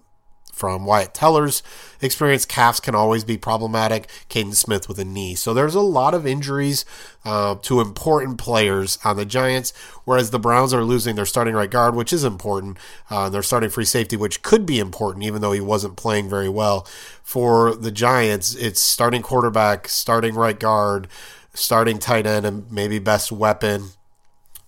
from 0.56 0.86
Wyatt 0.86 1.12
Teller's 1.12 1.62
experience, 2.00 2.46
calves 2.46 2.80
can 2.80 2.94
always 2.94 3.24
be 3.24 3.36
problematic. 3.36 4.08
Kaden 4.30 4.54
Smith 4.54 4.88
with 4.88 4.98
a 4.98 5.04
knee. 5.04 5.34
So 5.34 5.52
there's 5.52 5.74
a 5.74 5.82
lot 5.82 6.14
of 6.14 6.26
injuries 6.26 6.86
uh, 7.26 7.56
to 7.56 7.82
important 7.82 8.38
players 8.38 8.98
on 9.04 9.18
the 9.18 9.26
Giants, 9.26 9.74
whereas 10.06 10.30
the 10.30 10.38
Browns 10.38 10.72
are 10.72 10.82
losing 10.82 11.14
their 11.14 11.26
starting 11.26 11.54
right 11.54 11.70
guard, 11.70 11.94
which 11.94 12.10
is 12.10 12.24
important. 12.24 12.78
Uh, 13.10 13.28
their 13.28 13.42
starting 13.42 13.68
free 13.68 13.84
safety, 13.84 14.16
which 14.16 14.42
could 14.42 14.64
be 14.64 14.78
important, 14.78 15.26
even 15.26 15.42
though 15.42 15.52
he 15.52 15.60
wasn't 15.60 15.96
playing 15.96 16.30
very 16.30 16.48
well. 16.48 16.86
For 17.22 17.74
the 17.74 17.92
Giants, 17.92 18.54
it's 18.54 18.80
starting 18.80 19.20
quarterback, 19.20 19.88
starting 19.88 20.34
right 20.34 20.58
guard, 20.58 21.06
starting 21.52 21.98
tight 21.98 22.26
end, 22.26 22.46
and 22.46 22.72
maybe 22.72 22.98
best 22.98 23.30
weapon 23.30 23.90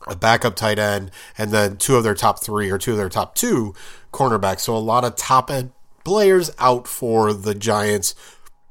a 0.07 0.17
backup 0.17 0.55
tight 0.55 0.79
end, 0.79 1.11
and 1.37 1.51
then 1.51 1.77
two 1.77 1.97
of 1.97 2.05
their 2.05 2.15
top 2.15 2.43
three 2.43 2.71
or 2.71 2.79
two 2.79 2.93
of 2.93 2.97
their 2.97 3.09
top 3.09 3.35
two 3.35 3.75
cornerbacks. 4.13 4.61
So 4.61 4.77
a 4.77 4.79
lot 4.79 5.05
of 5.05 5.17
top 5.17 5.51
end 5.51 5.73
players 6.09 6.51
out 6.59 6.89
for 6.89 7.35
the 7.35 7.55
Giants 7.55 8.15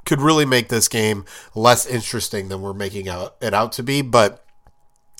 could 0.05 0.19
really 0.19 0.43
make 0.43 0.69
this 0.69 0.87
game 0.87 1.23
less 1.53 1.85
interesting 1.85 2.49
than 2.49 2.63
we're 2.63 2.73
making 2.73 3.05
it 3.05 3.53
out 3.53 3.71
to 3.73 3.83
be. 3.83 4.01
But 4.01 4.43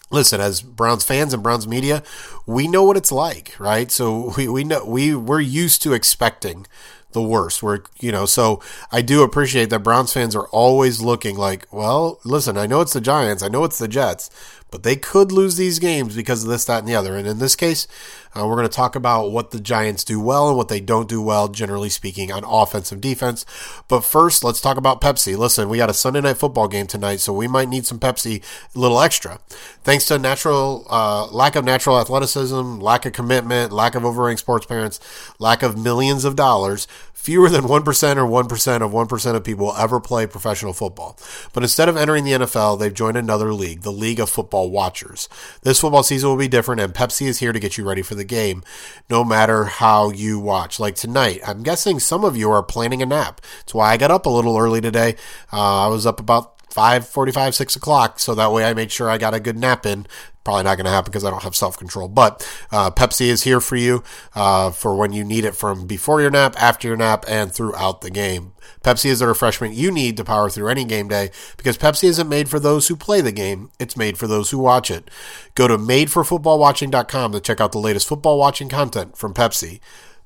listen, 0.10 0.42
as 0.42 0.64
Browns 0.64 1.04
fans 1.04 1.32
and 1.32 1.44
Browns 1.44 1.68
media, 1.68 2.02
we 2.48 2.68
know 2.68 2.84
what 2.84 2.98
it's 2.98 3.12
like, 3.12 3.54
right? 3.60 3.92
So 3.92 4.34
we, 4.38 4.48
we 4.48 4.64
know 4.64 4.84
we 4.84 5.14
we're 5.14 5.42
used 5.42 5.84
to 5.84 5.94
expecting 5.94 6.66
the 7.12 7.22
worst. 7.22 7.62
We're 7.62 7.82
you 8.00 8.12
know, 8.12 8.26
so 8.26 8.64
I 8.92 9.04
do 9.04 9.22
appreciate 9.22 9.70
that 9.70 9.84
Browns 9.84 10.12
fans 10.12 10.36
are 10.36 10.48
always 10.48 11.00
looking 11.00 11.38
like, 11.38 11.68
well, 11.72 12.20
listen, 12.26 12.58
I 12.58 12.66
know 12.66 12.82
it's 12.82 12.94
the 12.94 13.02
Giants, 13.02 13.44
I 13.44 13.48
know 13.48 13.64
it's 13.64 13.78
the 13.78 13.88
Jets, 13.88 14.32
but 14.70 14.84
they 14.84 14.96
could 14.96 15.32
lose 15.32 15.56
these 15.58 15.80
games 15.80 16.16
because 16.16 16.44
of 16.44 16.50
this, 16.50 16.66
that, 16.66 16.80
and 16.80 16.88
the 16.88 16.96
other. 16.96 17.16
And 17.16 17.28
in 17.28 17.40
this 17.40 17.56
case, 17.56 17.88
uh, 18.36 18.46
we're 18.46 18.56
going 18.56 18.68
to 18.68 18.76
talk 18.76 18.96
about 18.96 19.32
what 19.32 19.52
the 19.52 19.60
Giants 19.60 20.04
do 20.04 20.20
well 20.20 20.50
and 20.50 20.58
what 20.58 20.68
they 20.68 20.80
don't 20.80 21.10
do 21.10 21.22
well, 21.22 21.48
generally 21.48 21.90
speaking, 21.90 22.32
on 22.32 22.44
offense 22.44 22.92
and 22.92 23.02
defense. 23.02 23.46
But 23.88 24.02
first, 24.02 24.44
let's 24.44 24.62
talk 24.62 24.78
about 24.78 25.02
Pepsi. 25.02 25.38
Listen, 25.38 25.70
we 25.70 25.78
got 25.78 25.90
a 25.90 25.94
Sunday 25.94 26.22
night 26.22 26.38
football 26.38 26.68
game 26.68 26.88
tonight, 26.88 27.20
so 27.20 27.34
we 27.34 27.48
might 27.48 27.70
need 27.70 27.86
some 27.86 28.00
Pepsi 28.00 28.44
a 28.76 28.80
little 28.80 29.02
extra. 29.02 29.40
Thanks 29.84 30.06
to 30.06 30.20
natural 30.20 30.86
uh, 30.90 31.28
lack 31.28 31.56
of 31.56 31.66
natural 31.66 32.00
athleticism, 32.00 32.80
lack 32.80 33.06
of 33.06 33.14
commitment, 33.14 33.72
lack 33.72 33.96
of 33.96 34.04
overranked 34.04 34.40
sports 34.40 34.66
parents, 34.66 35.00
lack 35.40 35.64
of 35.64 35.78
millions 35.78 36.26
of 36.26 36.36
dollars, 36.36 36.88
fewer 37.28 37.50
than 37.50 37.66
1% 37.66 37.68
or 37.68 38.46
1% 38.46 38.82
of 38.82 38.92
1% 38.92 39.36
of 39.36 39.44
people 39.44 39.74
ever 39.76 40.00
play 40.00 40.26
professional 40.26 40.72
football. 40.72 41.20
But 41.52 41.62
instead 41.62 41.90
of 41.90 41.98
entering 41.98 42.24
the 42.24 42.32
NFL, 42.32 42.80
they've 42.80 42.94
joined 42.94 43.18
another 43.18 43.54
league, 43.54 43.82
the 43.82 43.92
League 43.92 44.22
of 44.22 44.30
Football 44.30 44.57
Watchers. 44.66 45.30
This 45.62 45.80
football 45.80 46.04
season 46.04 46.30
will 46.30 46.38
be 46.38 46.48
different, 46.48 46.82
and 46.82 46.94
Pepsi 46.94 47.28
is 47.28 47.40
here 47.40 47.54
to 47.54 47.60
get 47.60 47.78
you 47.78 47.88
ready 47.88 48.02
for 48.02 48.16
the 48.16 48.24
game, 48.24 48.64
no 49.10 49.24
matter 49.24 49.66
how 49.66 50.10
you 50.10 50.40
watch. 50.40 50.80
Like 50.80 50.96
tonight, 50.96 51.42
I'm 51.46 51.64
guessing 51.64 52.00
some 52.00 52.24
of 52.24 52.38
you 52.38 52.50
are 52.52 52.64
planning 52.64 53.02
a 53.02 53.06
nap. 53.06 53.42
That's 53.60 53.74
why 53.74 53.92
I 53.92 53.98
got 53.98 54.12
up 54.12 54.26
a 54.26 54.30
little 54.30 54.58
early 54.58 54.82
today. 54.82 55.16
Uh, 55.52 55.86
I 55.86 55.88
was 55.88 56.06
up 56.06 56.20
about 56.20 56.58
5.45 56.70 57.56
6 57.56 57.76
o'clock 57.76 58.20
so 58.20 58.36
that 58.36 58.52
way 58.52 58.64
i 58.64 58.72
made 58.72 58.92
sure 58.92 59.10
i 59.10 59.18
got 59.18 59.34
a 59.34 59.40
good 59.40 59.58
nap 59.58 59.84
in 59.84 60.06
probably 60.48 60.64
not 60.64 60.78
going 60.78 60.86
to 60.86 60.92
happen 60.92 61.12
because 61.12 61.26
i 61.26 61.30
don't 61.30 61.44
have 61.44 61.56
self-control 61.56 62.08
but 62.08 62.48
uh, 62.72 62.90
pepsi 62.90 63.28
is 63.28 63.44
here 63.44 63.60
for 63.60 63.76
you 63.76 64.02
uh, 64.34 64.72
for 64.72 64.96
when 64.96 65.12
you 65.12 65.24
need 65.24 65.46
it 65.46 65.56
from 65.56 65.86
before 65.86 66.22
your 66.22 66.32
nap 66.32 66.56
after 66.58 66.88
your 66.88 66.98
nap 66.98 67.26
and 67.28 67.52
throughout 67.54 68.02
the 68.02 68.10
game. 68.10 68.54
Pepsi 68.84 69.06
is 69.06 69.20
the 69.20 69.28
refreshment 69.28 69.74
you 69.74 69.92
need 69.92 70.18
to 70.18 70.24
power 70.24 70.50
through 70.50 70.70
any 70.70 70.86
game 70.86 71.08
day 71.08 71.32
because 71.58 71.78
pepsi 71.78 72.06
isn't 72.06 72.30
made 72.30 72.50
for 72.50 72.60
those 72.60 72.88
who 72.88 72.96
play 72.96 73.22
the 73.22 73.32
game. 73.32 73.72
It's 73.80 73.98
made 73.98 74.18
for 74.18 74.28
those 74.28 74.52
who 74.52 74.60
watch 74.60 74.92
it. 74.92 75.10
Go 75.56 75.68
to 75.68 75.78
madeforfootballwatching.com 75.78 77.32
to 77.32 77.40
check 77.40 77.60
out 77.60 77.72
the 77.72 77.80
latest 77.80 78.08
football 78.08 78.38
watching 78.38 78.70
content 78.70 79.18
from 79.18 79.34
pepsi 79.34 79.80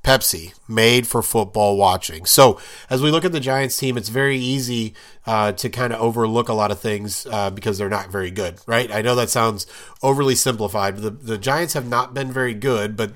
Pepsi, 0.04 0.54
made 0.68 1.06
for 1.06 1.22
football 1.22 1.78
watching. 1.78 2.26
So, 2.26 2.60
as 2.90 3.02
we 3.02 3.12
look 3.12 3.24
at 3.24 3.32
the 3.32 3.40
Giants 3.40 3.78
team, 3.78 3.98
it's 3.98 4.10
very 4.10 4.38
easy 4.38 4.96
uh, 5.28 5.52
to 5.54 5.70
kind 5.70 5.94
of 5.94 6.02
overlook 6.02 6.50
a 6.50 6.54
lot 6.54 6.72
of 6.72 6.80
things 6.80 7.28
uh, 7.30 7.52
because 7.52 7.78
they're 7.78 7.90
not 7.90 8.10
very 8.10 8.32
good, 8.32 8.60
right? 8.66 8.92
I 8.92 9.04
know 9.04 9.14
that 9.16 9.30
sounds 9.30 9.68
overly 10.02 10.34
simplified, 10.34 10.96
but 10.96 11.04
the, 11.04 11.12
the 11.12 11.38
Giants 11.38 11.74
have 11.74 11.88
not 11.88 12.16
been 12.16 12.32
very 12.32 12.56
good, 12.56 12.98
but 12.98 13.12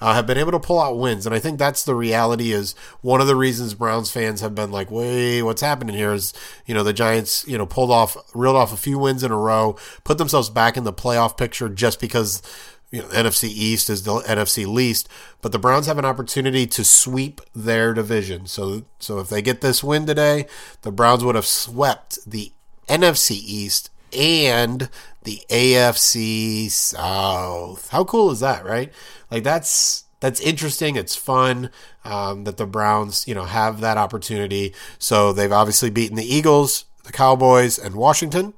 uh, 0.00 0.14
have 0.14 0.26
been 0.26 0.38
able 0.38 0.52
to 0.52 0.60
pull 0.60 0.80
out 0.80 0.98
wins. 0.98 1.26
And 1.26 1.34
I 1.34 1.38
think 1.38 1.58
that's 1.58 1.84
the 1.84 1.94
reality 1.94 2.52
is 2.52 2.74
one 3.00 3.20
of 3.20 3.26
the 3.26 3.36
reasons 3.36 3.74
Browns 3.74 4.10
fans 4.10 4.40
have 4.40 4.54
been 4.54 4.70
like, 4.70 4.90
wait, 4.90 5.42
what's 5.42 5.62
happening 5.62 5.96
here 5.96 6.12
is, 6.12 6.32
you 6.66 6.74
know, 6.74 6.82
the 6.82 6.92
Giants, 6.92 7.46
you 7.46 7.56
know, 7.56 7.66
pulled 7.66 7.90
off, 7.90 8.16
reeled 8.34 8.56
off 8.56 8.72
a 8.72 8.76
few 8.76 8.98
wins 8.98 9.22
in 9.22 9.30
a 9.30 9.38
row, 9.38 9.76
put 10.04 10.18
themselves 10.18 10.50
back 10.50 10.76
in 10.76 10.84
the 10.84 10.92
playoff 10.92 11.36
picture 11.36 11.68
just 11.68 12.00
because 12.00 12.42
you 12.90 13.02
know, 13.02 13.08
NFC 13.08 13.44
East 13.48 13.90
is 13.90 14.04
the 14.04 14.20
NFC 14.20 14.66
least, 14.66 15.08
but 15.42 15.52
the 15.52 15.58
Browns 15.58 15.86
have 15.86 15.98
an 15.98 16.04
opportunity 16.04 16.66
to 16.68 16.84
sweep 16.84 17.40
their 17.54 17.92
division. 17.92 18.46
So, 18.46 18.84
so 18.98 19.18
if 19.18 19.28
they 19.28 19.42
get 19.42 19.60
this 19.60 19.82
win 19.82 20.06
today, 20.06 20.46
the 20.82 20.92
Browns 20.92 21.24
would 21.24 21.34
have 21.34 21.46
swept 21.46 22.18
the 22.26 22.52
NFC 22.88 23.32
East 23.32 23.90
and 24.16 24.88
the 25.24 25.42
AFC 25.50 26.70
South. 26.70 27.90
How 27.90 28.04
cool 28.04 28.30
is 28.30 28.40
that, 28.40 28.64
right? 28.64 28.92
Like 29.30 29.42
that's 29.42 30.04
that's 30.20 30.40
interesting. 30.40 30.96
It's 30.96 31.16
fun 31.16 31.70
um, 32.04 32.44
that 32.44 32.56
the 32.56 32.66
Browns, 32.66 33.26
you 33.28 33.34
know, 33.34 33.44
have 33.44 33.80
that 33.80 33.98
opportunity. 33.98 34.74
So 34.98 35.32
they've 35.32 35.52
obviously 35.52 35.90
beaten 35.90 36.16
the 36.16 36.34
Eagles, 36.34 36.84
the 37.04 37.12
Cowboys, 37.12 37.78
and 37.78 37.94
Washington. 37.96 38.54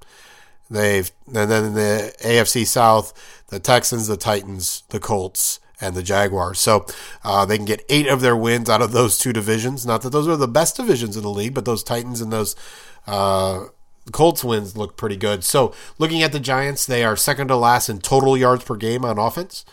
They've 0.71 1.11
and 1.27 1.51
then 1.51 1.75
the 1.75 2.13
AFC 2.23 2.67
South 2.67 3.13
the 3.49 3.59
Texans, 3.59 4.07
the 4.07 4.17
Titans, 4.17 4.85
the 4.91 5.01
Colts, 5.01 5.61
and 5.81 5.95
the 5.95 6.03
Jaguars. 6.03 6.59
So 6.59 6.87
uh, 7.25 7.45
they 7.45 7.57
can 7.57 7.67
get 7.67 7.85
eight 7.89 8.07
of 8.07 8.21
their 8.21 8.37
wins 8.37 8.69
out 8.69 8.83
of 8.83 8.93
those 8.93 9.19
two 9.19 9.33
divisions. 9.33 9.87
Not 9.87 10.03
that 10.03 10.11
those 10.11 10.29
are 10.29 10.37
the 10.37 10.49
best 10.49 10.77
divisions 10.77 11.17
in 11.17 11.23
the 11.23 11.31
league, 11.31 11.55
but 11.55 11.65
those 11.65 11.83
Titans 11.83 12.21
and 12.21 12.33
those 12.33 12.55
uh, 13.07 13.65
Colts 14.13 14.45
wins 14.45 14.77
look 14.77 14.97
pretty 14.97 15.17
good. 15.17 15.45
So 15.45 15.75
looking 15.99 16.23
at 16.23 16.33
the 16.33 16.41
Giants, 16.41 16.85
they 16.85 17.05
are 17.05 17.17
second 17.17 17.49
to 17.49 17.57
last 17.57 17.89
in 17.89 18.01
total 18.01 18.37
yards 18.37 18.65
per 18.65 18.77
game 18.77 19.05
on 19.05 19.19
offense. 19.19 19.65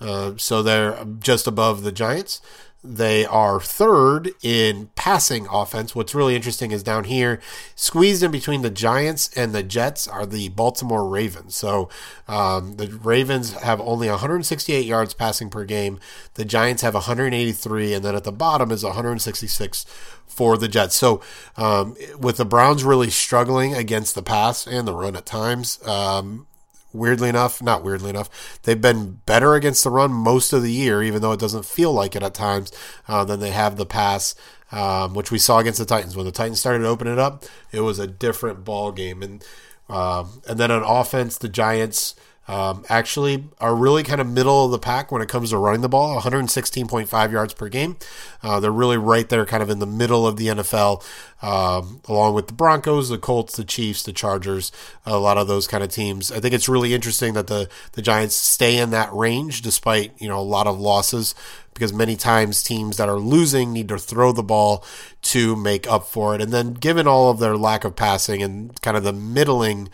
Uh, 0.00 0.32
so 0.36 0.62
they're 0.62 1.04
just 1.18 1.46
above 1.46 1.82
the 1.82 1.92
Giants. 1.92 2.40
They 2.86 3.24
are 3.24 3.60
third 3.60 4.32
in 4.42 4.90
passing 4.94 5.46
offense. 5.50 5.94
What's 5.94 6.14
really 6.14 6.36
interesting 6.36 6.70
is 6.70 6.82
down 6.82 7.04
here, 7.04 7.40
squeezed 7.74 8.22
in 8.22 8.30
between 8.30 8.60
the 8.60 8.68
Giants 8.68 9.30
and 9.34 9.54
the 9.54 9.62
Jets 9.62 10.06
are 10.06 10.26
the 10.26 10.50
Baltimore 10.50 11.08
Ravens. 11.08 11.56
So 11.56 11.88
um, 12.28 12.76
the 12.76 12.88
Ravens 12.88 13.54
have 13.54 13.80
only 13.80 14.10
168 14.10 14.84
yards 14.84 15.14
passing 15.14 15.48
per 15.48 15.64
game. 15.64 15.98
The 16.34 16.44
Giants 16.44 16.82
have 16.82 16.92
183, 16.92 17.94
and 17.94 18.04
then 18.04 18.14
at 18.14 18.24
the 18.24 18.32
bottom 18.32 18.70
is 18.70 18.84
166 18.84 19.86
for 20.26 20.58
the 20.58 20.68
Jets. 20.68 20.94
So 20.94 21.22
um, 21.56 21.96
with 22.18 22.36
the 22.36 22.44
Browns 22.44 22.84
really 22.84 23.08
struggling 23.08 23.72
against 23.72 24.14
the 24.14 24.22
pass 24.22 24.66
and 24.66 24.86
the 24.86 24.94
run 24.94 25.16
at 25.16 25.24
times, 25.24 25.82
um, 25.88 26.46
weirdly 26.94 27.28
enough, 27.28 27.60
not 27.62 27.84
weirdly 27.84 28.10
enough, 28.10 28.60
they've 28.62 28.80
been 28.80 29.20
better 29.26 29.54
against 29.54 29.84
the 29.84 29.90
run 29.90 30.12
most 30.12 30.52
of 30.52 30.62
the 30.62 30.72
year, 30.72 31.02
even 31.02 31.20
though 31.20 31.32
it 31.32 31.40
doesn't 31.40 31.66
feel 31.66 31.92
like 31.92 32.16
it 32.16 32.22
at 32.22 32.34
times, 32.34 32.72
uh, 33.08 33.24
than 33.24 33.40
they 33.40 33.50
have 33.50 33.76
the 33.76 33.84
pass, 33.84 34.34
um, 34.72 35.14
which 35.14 35.30
we 35.30 35.38
saw 35.38 35.58
against 35.58 35.78
the 35.78 35.84
Titans. 35.84 36.16
When 36.16 36.26
the 36.26 36.32
Titans 36.32 36.60
started 36.60 36.80
to 36.80 36.88
open 36.88 37.08
it 37.08 37.18
up, 37.18 37.44
it 37.72 37.80
was 37.80 37.98
a 37.98 38.06
different 38.06 38.64
ball 38.64 38.92
game. 38.92 39.22
And 39.22 39.44
um, 39.88 40.40
and 40.48 40.58
then 40.58 40.70
on 40.70 40.82
offense, 40.82 41.36
the 41.36 41.48
Giants 41.48 42.14
um, 42.46 42.84
actually 42.88 43.44
are 43.58 43.74
really 43.74 44.02
kind 44.02 44.20
of 44.20 44.26
middle 44.26 44.66
of 44.66 44.70
the 44.70 44.78
pack 44.78 45.10
when 45.10 45.22
it 45.22 45.28
comes 45.28 45.50
to 45.50 45.58
running 45.58 45.80
the 45.80 45.88
ball 45.88 46.20
116.5 46.20 47.32
yards 47.32 47.54
per 47.54 47.68
game. 47.68 47.96
Uh, 48.42 48.60
they're 48.60 48.70
really 48.70 48.98
right 48.98 49.28
there, 49.28 49.46
kind 49.46 49.62
of 49.62 49.70
in 49.70 49.78
the 49.78 49.86
middle 49.86 50.26
of 50.26 50.36
the 50.36 50.48
NFL, 50.48 51.02
um, 51.42 52.00
along 52.06 52.34
with 52.34 52.48
the 52.48 52.52
Broncos, 52.52 53.08
the 53.08 53.18
Colts, 53.18 53.56
the 53.56 53.64
Chiefs, 53.64 54.02
the 54.02 54.12
Chargers, 54.12 54.70
a 55.06 55.18
lot 55.18 55.38
of 55.38 55.48
those 55.48 55.66
kind 55.66 55.82
of 55.82 55.90
teams. 55.90 56.30
I 56.30 56.40
think 56.40 56.54
it's 56.54 56.68
really 56.68 56.92
interesting 56.92 57.34
that 57.34 57.46
the, 57.46 57.68
the 57.92 58.02
Giants 58.02 58.34
stay 58.34 58.76
in 58.76 58.90
that 58.90 59.12
range 59.12 59.62
despite, 59.62 60.12
you 60.20 60.28
know, 60.28 60.38
a 60.38 60.40
lot 60.40 60.66
of 60.66 60.78
losses 60.78 61.34
because 61.72 61.92
many 61.92 62.14
times 62.14 62.62
teams 62.62 62.98
that 62.98 63.08
are 63.08 63.18
losing 63.18 63.72
need 63.72 63.88
to 63.88 63.98
throw 63.98 64.32
the 64.32 64.42
ball 64.42 64.84
to 65.22 65.56
make 65.56 65.90
up 65.90 66.06
for 66.06 66.34
it. 66.34 66.40
And 66.40 66.52
then 66.52 66.74
given 66.74 67.08
all 67.08 67.30
of 67.30 67.40
their 67.40 67.56
lack 67.56 67.84
of 67.84 67.96
passing 67.96 68.42
and 68.42 68.80
kind 68.80 68.96
of 68.96 69.02
the 69.02 69.12
middling 69.12 69.88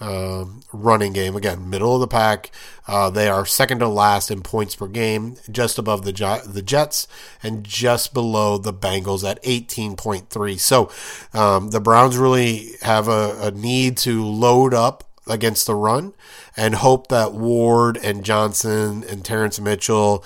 um, 0.00 0.62
running 0.72 1.12
game. 1.12 1.36
Again, 1.36 1.70
middle 1.70 1.94
of 1.94 2.00
the 2.00 2.08
pack. 2.08 2.50
Uh, 2.86 3.10
they 3.10 3.28
are 3.28 3.46
second 3.46 3.78
to 3.78 3.88
last 3.88 4.30
in 4.30 4.42
points 4.42 4.74
per 4.74 4.86
game, 4.86 5.36
just 5.50 5.78
above 5.78 6.04
the 6.04 6.12
the 6.46 6.62
Jets 6.62 7.06
and 7.42 7.64
just 7.64 8.12
below 8.12 8.58
the 8.58 8.72
Bengals 8.72 9.28
at 9.28 9.42
18.3. 9.42 10.58
So 10.58 10.90
um, 11.32 11.70
the 11.70 11.80
Browns 11.80 12.16
really 12.16 12.72
have 12.82 13.08
a, 13.08 13.36
a 13.40 13.50
need 13.50 13.96
to 13.98 14.24
load 14.24 14.74
up 14.74 15.04
against 15.26 15.66
the 15.66 15.74
run 15.74 16.12
and 16.56 16.74
hope 16.74 17.08
that 17.08 17.32
Ward 17.32 17.96
and 17.96 18.24
Johnson 18.24 19.04
and 19.04 19.24
Terrence 19.24 19.58
Mitchell 19.58 20.24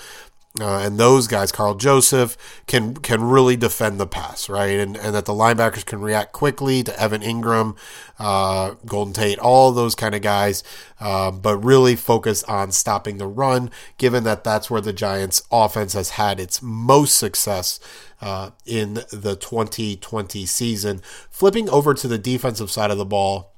uh, 0.60 0.78
and 0.78 0.98
those 0.98 1.26
guys, 1.26 1.52
Karl 1.52 1.74
Joseph, 1.74 2.36
can 2.66 2.94
can 2.94 3.22
really 3.22 3.56
defend 3.56 3.98
the 3.98 4.06
pass, 4.06 4.48
right? 4.48 4.78
And 4.78 4.96
and 4.96 5.14
that 5.14 5.24
the 5.24 5.32
linebackers 5.32 5.84
can 5.84 6.00
react 6.00 6.32
quickly 6.32 6.82
to 6.82 7.00
Evan 7.00 7.22
Engram, 7.22 7.76
uh, 8.18 8.74
Golden 8.86 9.14
Tate, 9.14 9.38
all 9.38 9.72
those 9.72 9.94
kind 9.94 10.14
of 10.14 10.22
guys, 10.22 10.62
uh, 11.00 11.30
but 11.30 11.58
really 11.58 11.96
focus 11.96 12.42
on 12.44 12.72
stopping 12.72 13.18
the 13.18 13.26
run, 13.26 13.70
given 13.96 14.24
that 14.24 14.44
that's 14.44 14.70
where 14.70 14.80
the 14.80 14.92
Giants' 14.92 15.42
offense 15.50 15.92
has 15.92 16.10
had 16.10 16.40
its 16.40 16.62
most 16.62 17.14
success 17.14 17.80
uh, 18.20 18.50
in 18.66 18.94
the 19.12 19.36
2020 19.36 20.46
season. 20.46 21.02
Flipping 21.30 21.68
over 21.68 21.94
to 21.94 22.08
the 22.08 22.18
defensive 22.18 22.70
side 22.70 22.90
of 22.90 22.98
the 22.98 23.04
ball. 23.04 23.52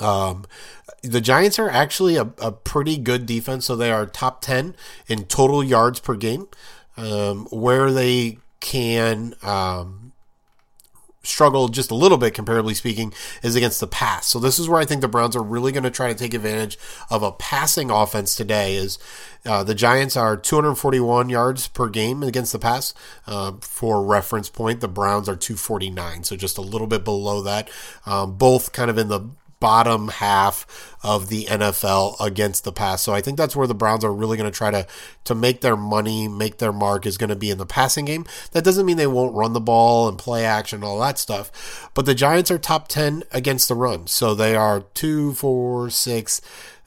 Um, 0.00 0.46
the 1.02 1.20
Giants 1.20 1.58
are 1.58 1.70
actually 1.70 2.16
a, 2.16 2.30
a, 2.40 2.52
pretty 2.52 2.98
good 2.98 3.26
defense, 3.26 3.66
so 3.66 3.76
they 3.76 3.90
are 3.90 4.06
top 4.06 4.40
10 4.42 4.74
in 5.08 5.24
total 5.24 5.62
yards 5.64 6.00
per 6.00 6.14
game. 6.14 6.48
Um, 6.96 7.46
where 7.46 7.90
they 7.90 8.38
can 8.60 9.34
um, 9.42 10.12
struggle 11.22 11.68
just 11.68 11.90
a 11.90 11.94
little 11.94 12.18
bit, 12.18 12.34
comparably 12.34 12.74
speaking, 12.74 13.12
is 13.42 13.56
against 13.56 13.80
the 13.80 13.86
pass. 13.86 14.26
So 14.26 14.38
this 14.38 14.58
is 14.58 14.68
where 14.68 14.80
I 14.80 14.84
think 14.84 15.00
the 15.00 15.08
Browns 15.08 15.36
are 15.36 15.42
really 15.42 15.72
going 15.72 15.84
to 15.84 15.90
try 15.90 16.08
to 16.08 16.14
take 16.14 16.34
advantage 16.34 16.78
of 17.10 17.22
a 17.22 17.32
passing 17.32 17.90
offense 17.90 18.34
today. 18.34 18.76
Is 18.76 18.98
uh, 19.44 19.62
the 19.64 19.74
Giants 19.74 20.16
are 20.16 20.36
241 20.36 21.28
yards 21.28 21.68
per 21.68 21.88
game 21.88 22.22
against 22.22 22.52
the 22.52 22.58
pass. 22.58 22.94
Uh, 23.26 23.52
for 23.60 24.02
reference 24.04 24.48
point, 24.48 24.80
the 24.80 24.88
Browns 24.88 25.28
are 25.28 25.36
249, 25.36 26.24
so 26.24 26.36
just 26.36 26.58
a 26.58 26.62
little 26.62 26.86
bit 26.86 27.04
below 27.04 27.42
that. 27.42 27.70
Um, 28.06 28.36
both 28.36 28.72
kind 28.72 28.90
of 28.90 28.98
in 28.98 29.08
the 29.08 29.30
bottom 29.60 30.08
half 30.08 30.96
of 31.02 31.28
the 31.28 31.44
NFL 31.44 32.16
against 32.20 32.64
the 32.64 32.72
pass. 32.72 33.02
So 33.02 33.12
I 33.12 33.20
think 33.20 33.36
that's 33.36 33.54
where 33.54 33.66
the 33.66 33.74
Browns 33.74 34.04
are 34.04 34.12
really 34.12 34.36
going 34.36 34.50
to 34.50 34.56
try 34.56 34.70
to 34.70 34.86
to 35.24 35.34
make 35.34 35.60
their 35.60 35.76
money, 35.76 36.28
make 36.28 36.58
their 36.58 36.72
mark 36.72 37.06
is 37.06 37.18
going 37.18 37.30
to 37.30 37.36
be 37.36 37.50
in 37.50 37.58
the 37.58 37.66
passing 37.66 38.06
game. 38.06 38.26
That 38.52 38.64
doesn't 38.64 38.86
mean 38.86 38.96
they 38.96 39.06
won't 39.06 39.34
run 39.34 39.52
the 39.52 39.60
ball 39.60 40.08
and 40.08 40.18
play 40.18 40.44
action 40.44 40.78
and 40.78 40.84
all 40.84 40.98
that 41.00 41.18
stuff. 41.18 41.90
But 41.94 42.06
the 42.06 42.14
Giants 42.14 42.50
are 42.50 42.58
top 42.58 42.88
10 42.88 43.24
against 43.32 43.68
the 43.68 43.74
run. 43.74 44.06
So 44.06 44.34
they 44.34 44.56
are 44.56 44.80
2 44.80 45.34
4 45.34 45.90
6 45.90 46.40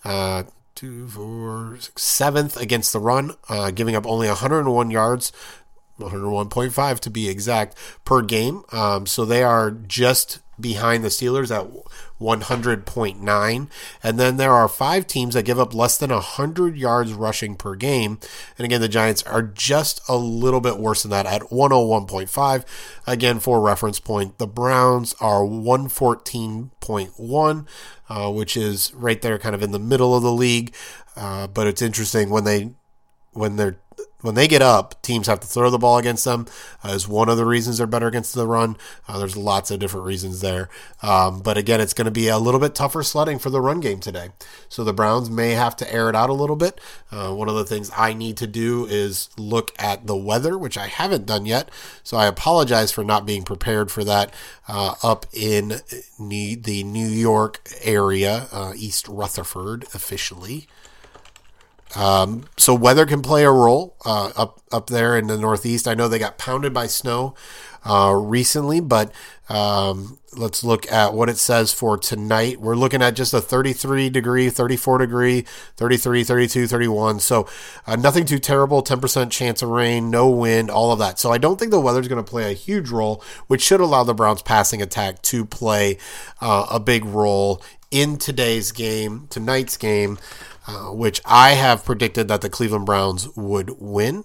uh 0.04 0.44
two, 0.76 1.08
four, 1.08 1.78
six, 1.80 2.02
seventh 2.02 2.58
against 2.58 2.92
the 2.92 3.00
run, 3.00 3.32
uh, 3.48 3.72
giving 3.72 3.96
up 3.96 4.06
only 4.08 4.28
101 4.28 4.92
yards 4.92 5.32
101.5 6.00 7.00
to 7.00 7.10
be 7.10 7.30
exact 7.30 7.78
per 8.06 8.22
game. 8.22 8.64
Um, 8.72 9.06
so 9.06 9.26
they 9.26 9.44
are 9.44 9.72
just 9.72 10.40
behind 10.60 11.04
the 11.04 11.10
Steelers 11.10 11.50
at 11.52 11.68
100.9. 12.22 13.68
And 14.04 14.20
then 14.20 14.38
there 14.38 14.54
are 14.54 14.68
five 14.68 15.08
teams 15.08 15.34
that 15.34 15.46
give 15.46 15.60
up 15.60 15.74
less 15.74 15.98
than 15.98 16.12
100 16.12 16.78
yards 16.78 17.14
rushing 17.14 17.56
per 17.56 17.74
game. 17.76 18.20
And 18.58 18.66
again, 18.66 18.82
the 18.82 18.88
Giants 18.88 19.24
are 19.24 19.42
just 19.42 20.00
a 20.08 20.16
little 20.16 20.62
bit 20.62 20.78
worse 20.78 21.02
than 21.04 21.12
that 21.12 21.26
at 21.26 21.42
101.5. 21.44 22.66
Again, 23.08 23.40
for 23.40 23.62
reference 23.62 24.00
point, 24.00 24.38
the 24.38 24.48
Browns 24.48 25.16
are 25.20 25.42
114.1, 25.42 27.68
uh, 28.10 28.32
which 28.32 28.58
is 28.58 28.94
right 28.94 29.22
there 29.22 29.38
kind 29.38 29.56
of 29.56 29.64
in 29.64 29.72
the 29.72 29.80
middle 29.80 30.16
of 30.16 30.24
the 30.24 30.32
league. 30.32 30.74
Uh, 31.16 31.48
but 31.48 31.68
it's 31.68 31.82
interesting 31.82 32.30
when 32.30 32.44
they 32.44 32.72
when 33.34 33.56
they're 33.56 33.78
when 34.24 34.36
they 34.36 34.48
get 34.48 34.62
up, 34.62 35.00
teams 35.02 35.28
have 35.28 35.42
to 35.42 35.48
throw 35.48 35.70
the 35.70 35.78
ball 35.78 35.98
against 35.98 36.24
them. 36.24 36.48
Uh, 36.84 36.90
is 36.90 37.08
one 37.08 37.30
of 37.30 37.38
the 37.38 37.46
reasons 37.46 37.78
they're 37.78 37.86
better 37.88 38.08
against 38.08 38.34
the 38.34 38.48
run. 38.48 38.78
Uh, 39.08 39.20
there's 39.20 39.38
lots 39.38 39.70
of 39.70 39.80
different 39.80 40.06
reasons 40.06 40.42
there, 40.42 40.70
um, 41.02 41.42
but 41.42 41.58
again, 41.58 41.82
it's 41.82 41.94
going 41.94 42.06
to 42.06 42.12
be 42.12 42.30
a 42.30 42.38
little 42.38 42.60
bit 42.60 42.74
tougher 42.74 43.04
sledding 43.04 43.38
for 43.38 43.50
the 43.50 43.62
run 43.62 43.82
game 43.82 44.00
today. 44.00 44.30
So 44.70 44.84
the 44.84 44.94
Browns 44.94 45.30
may 45.30 45.52
have 45.52 45.76
to 45.78 45.94
air 45.94 46.10
it 46.10 46.16
out 46.16 46.30
a 46.30 46.34
little 46.34 46.56
bit. 46.56 46.80
Uh, 47.12 47.34
one 47.34 47.50
of 47.50 47.56
the 47.56 47.66
things 47.66 47.92
I 47.96 48.14
need 48.14 48.38
to 48.38 48.48
do 48.48 48.86
is 48.86 49.30
look 49.38 49.72
at 49.78 50.08
the 50.08 50.16
weather, 50.16 50.58
which 50.58 50.78
I 50.78 50.88
haven't 50.88 51.26
done 51.26 51.46
yet. 51.46 51.70
So 52.02 52.16
I 52.16 52.26
apologize 52.26 52.92
for 52.92 53.04
not 53.04 53.26
being 53.26 53.44
prepared 53.44 53.92
for 53.92 54.06
that 54.06 54.34
uh, 54.70 54.96
up 55.04 55.26
in 55.34 55.82
the 56.20 56.84
New 56.84 57.08
York 57.08 57.68
area, 57.82 58.48
uh, 58.54 58.74
East 58.76 59.08
Rutherford 59.10 59.84
officially. 59.94 60.68
Um, 61.96 62.46
so 62.58 62.74
weather 62.74 63.06
can 63.06 63.22
play 63.22 63.44
a 63.44 63.52
role 63.52 63.96
uh, 64.06 64.32
up 64.36 64.62
up 64.72 64.88
there 64.88 65.18
in 65.18 65.28
the 65.28 65.38
Northeast. 65.38 65.88
I 65.88 65.94
know 65.94 66.08
they 66.08 66.20
got 66.20 66.38
pounded 66.38 66.74
by 66.74 66.88
snow 66.88 67.36
uh, 67.86 68.14
recently, 68.16 68.80
but 68.80 69.12
um, 69.50 70.18
let's 70.36 70.64
look 70.64 70.92
at 70.92 71.14
what 71.14 71.30
it 71.30 71.38
says 71.38 71.74
for 71.74 71.98
tonight. 71.98 72.60
We're 72.60 72.76
looking 72.76 73.02
at 73.02 73.16
just 73.16 73.34
a 73.34 73.42
33 73.42 74.10
degree, 74.10 74.50
34 74.50 75.00
degree, 75.00 75.42
33, 75.76 76.24
32, 76.24 76.68
31. 76.68 77.20
So 77.20 77.48
uh, 77.86 77.96
nothing 77.96 78.26
too 78.26 78.40
terrible. 78.40 78.84
10% 78.84 79.30
chance 79.32 79.62
of 79.62 79.70
rain, 79.70 80.10
no 80.10 80.30
wind, 80.30 80.72
all 80.72 80.92
of 80.92 81.00
that. 81.00 81.20
So 81.20 81.32
I 81.32 81.38
don't 81.38 81.60
think 81.60 81.72
the 81.72 81.80
weather's 81.80 82.08
going 82.08 82.24
to 82.24 82.30
play 82.30 82.50
a 82.50 82.56
huge 82.56 82.90
role, 82.90 83.24
which 83.48 83.62
should 83.62 83.82
allow 83.82 84.04
the 84.04 84.14
Browns 84.14 84.42
passing 84.42 84.82
attack 84.82 85.22
to 85.24 85.46
play 85.46 85.98
uh, 86.42 86.68
a 86.72 86.80
big 86.80 87.06
role 87.06 87.62
in 87.94 88.18
today's 88.18 88.72
game, 88.74 89.28
tonight's 89.30 89.78
game. 89.78 90.18
Uh, 90.66 90.94
which 90.94 91.20
I 91.26 91.52
have 91.56 91.84
predicted 91.84 92.30
that 92.30 92.40
the 92.40 92.50
Cleveland 92.50 92.86
Browns 92.86 93.28
would 93.36 93.82
win. 93.82 94.24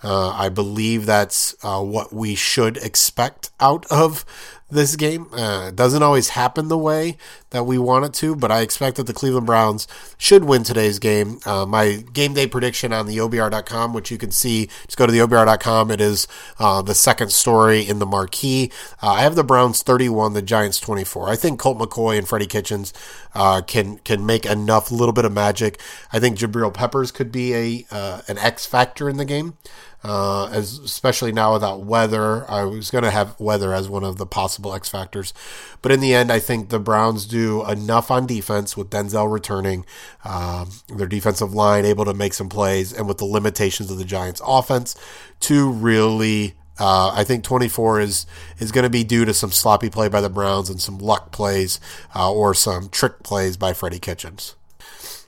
Uh, 0.00 0.28
I 0.28 0.48
believe 0.48 1.06
that's 1.06 1.56
uh, 1.64 1.82
what 1.82 2.12
we 2.12 2.36
should 2.36 2.76
expect 2.76 3.50
out 3.58 3.84
of 3.90 4.24
this 4.72 4.96
game. 4.96 5.26
Uh, 5.32 5.70
doesn't 5.70 6.02
always 6.02 6.30
happen 6.30 6.68
the 6.68 6.78
way 6.78 7.16
that 7.50 7.64
we 7.64 7.78
want 7.78 8.04
it 8.06 8.14
to, 8.14 8.34
but 8.34 8.50
I 8.50 8.62
expect 8.62 8.96
that 8.96 9.06
the 9.06 9.12
Cleveland 9.12 9.46
Browns 9.46 9.86
should 10.16 10.44
win 10.44 10.64
today's 10.64 10.98
game. 10.98 11.38
Uh, 11.44 11.66
my 11.66 12.04
game 12.12 12.34
day 12.34 12.46
prediction 12.46 12.92
on 12.92 13.06
the 13.06 13.18
OBR.com, 13.18 13.92
which 13.92 14.10
you 14.10 14.18
can 14.18 14.30
see, 14.30 14.68
just 14.86 14.96
go 14.96 15.06
to 15.06 15.12
the 15.12 15.18
OBR.com. 15.18 15.90
It 15.90 16.00
is 16.00 16.26
uh, 16.58 16.82
the 16.82 16.94
second 16.94 17.30
story 17.30 17.82
in 17.86 17.98
the 17.98 18.06
marquee. 18.06 18.72
Uh, 19.02 19.10
I 19.10 19.22
have 19.22 19.36
the 19.36 19.44
Browns 19.44 19.82
31, 19.82 20.32
the 20.32 20.42
Giants 20.42 20.80
24. 20.80 21.28
I 21.28 21.36
think 21.36 21.60
Colt 21.60 21.78
McCoy 21.78 22.16
and 22.16 22.26
Freddie 22.26 22.46
Kitchens 22.46 22.92
uh, 23.34 23.60
can 23.62 23.98
can 23.98 24.24
make 24.24 24.46
enough 24.46 24.90
little 24.90 25.12
bit 25.12 25.24
of 25.24 25.32
magic. 25.32 25.80
I 26.12 26.18
think 26.18 26.38
Jabril 26.38 26.72
Peppers 26.72 27.10
could 27.10 27.30
be 27.30 27.54
a 27.54 27.86
uh, 27.90 28.22
an 28.28 28.38
X 28.38 28.66
factor 28.66 29.08
in 29.08 29.18
the 29.18 29.24
game 29.24 29.58
uh, 30.04 30.46
as 30.46 30.78
especially 30.78 31.32
now 31.32 31.52
without 31.52 31.84
weather. 31.84 32.50
I 32.50 32.64
was 32.64 32.90
going 32.90 33.04
to 33.04 33.10
have 33.10 33.38
weather 33.38 33.72
as 33.72 33.88
one 33.88 34.04
of 34.04 34.18
the 34.18 34.26
possible 34.26 34.74
X 34.74 34.88
factors, 34.88 35.32
but 35.80 35.92
in 35.92 36.00
the 36.00 36.14
end, 36.14 36.32
I 36.32 36.38
think 36.38 36.68
the 36.68 36.78
Browns 36.78 37.26
do 37.26 37.64
enough 37.68 38.10
on 38.10 38.26
defense 38.26 38.76
with 38.76 38.90
Denzel 38.90 39.30
returning, 39.30 39.84
um, 40.24 40.70
their 40.88 41.06
defensive 41.06 41.52
line 41.52 41.84
able 41.84 42.04
to 42.04 42.14
make 42.14 42.34
some 42.34 42.48
plays, 42.48 42.92
and 42.92 43.06
with 43.06 43.18
the 43.18 43.24
limitations 43.24 43.90
of 43.90 43.98
the 43.98 44.04
Giants' 44.04 44.42
offense 44.44 44.96
to 45.40 45.70
really. 45.70 46.54
Uh, 46.78 47.12
I 47.14 47.22
think 47.22 47.44
24 47.44 48.00
is 48.00 48.26
is 48.58 48.72
going 48.72 48.84
to 48.84 48.90
be 48.90 49.04
due 49.04 49.26
to 49.26 49.34
some 49.34 49.52
sloppy 49.52 49.90
play 49.90 50.08
by 50.08 50.22
the 50.22 50.30
Browns 50.30 50.70
and 50.70 50.80
some 50.80 50.96
luck 50.98 51.30
plays 51.30 51.78
uh, 52.16 52.32
or 52.32 52.54
some 52.54 52.88
trick 52.88 53.22
plays 53.22 53.58
by 53.58 53.74
Freddie 53.74 53.98
Kitchens. 53.98 54.56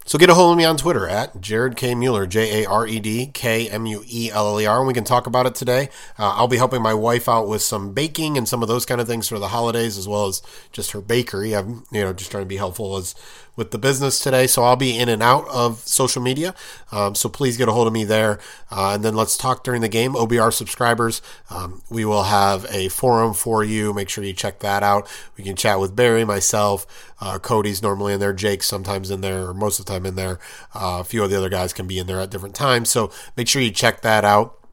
So 0.06 0.18
get 0.18 0.28
a 0.28 0.34
hold 0.34 0.52
of 0.52 0.58
me 0.58 0.66
on 0.66 0.76
Twitter 0.76 1.08
at 1.08 1.40
Jared 1.40 1.76
K. 1.76 1.94
Mueller, 1.94 2.26
J 2.26 2.62
A 2.62 2.68
R 2.68 2.86
E 2.86 3.00
D 3.00 3.24
K 3.32 3.70
M 3.70 3.86
U 3.86 4.04
E 4.06 4.30
L 4.30 4.48
L 4.48 4.60
E 4.60 4.66
R, 4.66 4.76
and 4.76 4.86
we 4.86 4.92
can 4.92 5.02
talk 5.02 5.26
about 5.26 5.46
it 5.46 5.54
today. 5.54 5.88
Uh, 6.18 6.34
I'll 6.36 6.46
be 6.46 6.58
helping 6.58 6.82
my 6.82 6.92
wife 6.92 7.26
out 7.26 7.48
with 7.48 7.62
some 7.62 7.94
baking 7.94 8.36
and 8.36 8.46
some 8.46 8.60
of 8.60 8.68
those 8.68 8.84
kind 8.84 9.00
of 9.00 9.06
things 9.06 9.28
for 9.28 9.38
the 9.38 9.48
holidays, 9.48 9.96
as 9.96 10.06
well 10.06 10.26
as 10.26 10.42
just 10.72 10.90
her 10.90 11.00
bakery. 11.00 11.56
I'm, 11.56 11.86
you 11.90 12.02
know, 12.02 12.12
just 12.12 12.30
trying 12.30 12.42
to 12.42 12.48
be 12.48 12.58
helpful 12.58 12.98
as 12.98 13.14
with 13.56 13.70
the 13.70 13.78
business 13.78 14.18
today. 14.18 14.46
So 14.46 14.64
I'll 14.64 14.76
be 14.76 14.98
in 14.98 15.08
and 15.08 15.22
out 15.22 15.46
of 15.48 15.80
social 15.80 16.22
media. 16.22 16.54
Um, 16.90 17.14
so 17.14 17.28
please 17.28 17.56
get 17.56 17.68
a 17.68 17.72
hold 17.72 17.86
of 17.86 17.92
me 17.92 18.04
there. 18.04 18.38
Uh, 18.70 18.92
and 18.94 19.04
then 19.04 19.14
let's 19.14 19.36
talk 19.36 19.64
during 19.64 19.80
the 19.80 19.88
game. 19.88 20.14
OBR 20.14 20.52
subscribers, 20.52 21.22
um, 21.50 21.82
we 21.88 22.04
will 22.04 22.24
have 22.24 22.66
a 22.70 22.88
forum 22.88 23.34
for 23.34 23.62
you. 23.62 23.92
Make 23.92 24.08
sure 24.08 24.24
you 24.24 24.32
check 24.32 24.60
that 24.60 24.82
out. 24.82 25.08
We 25.36 25.44
can 25.44 25.56
chat 25.56 25.80
with 25.80 25.94
Barry, 25.94 26.24
myself, 26.24 26.86
uh, 27.20 27.38
Cody's 27.38 27.82
normally 27.82 28.12
in 28.12 28.20
there, 28.20 28.32
Jake's 28.32 28.66
sometimes 28.66 29.10
in 29.10 29.20
there, 29.20 29.46
or 29.46 29.54
most 29.54 29.78
of 29.78 29.86
the 29.86 29.92
time 29.92 30.06
in 30.06 30.16
there. 30.16 30.38
Uh, 30.74 30.98
a 31.00 31.04
few 31.04 31.22
of 31.22 31.30
the 31.30 31.36
other 31.36 31.48
guys 31.48 31.72
can 31.72 31.86
be 31.86 31.98
in 31.98 32.06
there 32.06 32.20
at 32.20 32.30
different 32.30 32.54
times. 32.54 32.90
So 32.90 33.10
make 33.36 33.48
sure 33.48 33.62
you 33.62 33.70
check 33.70 34.02
that 34.02 34.24
out 34.24 34.63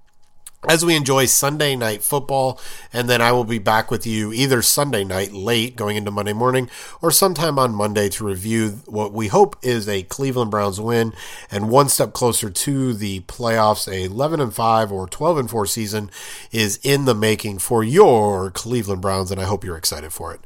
as 0.68 0.86
we 0.86 0.96
enjoy 0.96 1.26
Sunday 1.26 1.76
night 1.76 2.04
football. 2.04 2.60
And 2.94 3.10
then 3.10 3.22
I 3.22 3.32
will 3.32 3.44
be 3.44 3.60
back 3.60 3.90
with 3.90 4.06
you 4.06 4.32
either 4.32 4.62
Sunday 4.62 5.04
night 5.04 5.32
late 5.32 5.76
going 5.76 5.98
into 5.98 6.12
Monday 6.12 6.34
morning 6.34 6.70
or 7.02 7.12
sometime 7.12 7.58
on 7.58 7.74
Monday 7.74 8.10
to 8.10 8.26
review 8.26 8.82
what 8.86 9.14
we 9.14 9.28
hope 9.28 9.56
is 9.62 9.88
a 9.88 10.04
Cleveland 10.04 10.52
Browns 10.52 10.80
win 10.80 11.14
and 11.50 11.70
one 11.70 11.90
step 11.90 12.14
closer 12.14 12.50
to 12.50 12.94
the 12.94 13.22
playoffs. 13.22 13.92
A 13.92 14.06
11 14.06 14.40
and 14.40 14.54
5 14.54 14.92
or 14.92 15.08
12 15.08 15.38
and 15.38 15.50
4 15.50 15.66
season 15.66 16.12
is 16.52 16.80
in 16.84 17.06
the 17.06 17.16
making 17.16 17.60
for 17.60 17.84
your 17.84 18.52
Cleveland 18.52 19.02
Browns, 19.02 19.32
and 19.32 19.42
I 19.42 19.46
hope 19.46 19.64
you're 19.64 19.78
excited 19.78 20.14
for 20.14 20.34
it. 20.34 20.42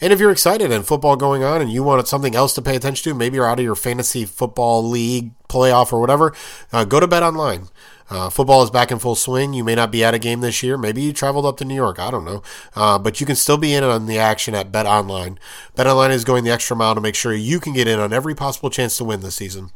And 0.00 0.12
if 0.12 0.20
you're 0.20 0.30
excited 0.30 0.70
and 0.70 0.86
football 0.86 1.16
going 1.16 1.42
on 1.42 1.62
and 1.62 1.72
you 1.72 1.82
want 1.82 2.06
something 2.06 2.34
else 2.34 2.54
to 2.54 2.62
pay 2.62 2.76
attention 2.76 3.10
to, 3.10 3.16
maybe 3.16 3.36
you're 3.36 3.48
out 3.48 3.58
of 3.58 3.64
your 3.64 3.74
fantasy 3.74 4.26
football 4.26 4.86
league 4.86 5.30
playoff 5.48 5.92
or 5.92 6.00
whatever, 6.00 6.34
uh, 6.72 6.84
go 6.84 7.00
to 7.00 7.06
Bet 7.06 7.22
Online. 7.22 7.68
Uh, 8.08 8.30
football 8.30 8.62
is 8.62 8.70
back 8.70 8.90
in 8.90 8.98
full 8.98 9.14
swing. 9.14 9.52
You 9.52 9.64
may 9.64 9.74
not 9.74 9.90
be 9.90 10.04
at 10.04 10.14
a 10.14 10.18
game 10.18 10.40
this 10.40 10.62
year. 10.62 10.78
Maybe 10.78 11.02
you 11.02 11.12
traveled 11.12 11.46
up 11.46 11.56
to 11.58 11.64
New 11.64 11.74
York. 11.74 11.98
I 11.98 12.10
don't 12.10 12.24
know. 12.24 12.42
Uh, 12.74 12.98
but 12.98 13.20
you 13.20 13.26
can 13.26 13.36
still 13.36 13.58
be 13.58 13.74
in 13.74 13.82
on 13.82 14.06
the 14.06 14.18
action 14.18 14.54
at 14.54 14.70
Bet 14.70 14.86
Online. 14.86 15.38
Bet 15.74 15.86
Online 15.86 16.12
is 16.12 16.24
going 16.24 16.44
the 16.44 16.50
extra 16.50 16.76
mile 16.76 16.94
to 16.94 17.00
make 17.00 17.14
sure 17.14 17.32
you 17.32 17.58
can 17.60 17.72
get 17.72 17.88
in 17.88 17.98
on 17.98 18.12
every 18.12 18.34
possible 18.34 18.70
chance 18.70 18.96
to 18.98 19.04
win 19.04 19.20
this 19.20 19.34
season. 19.34 19.70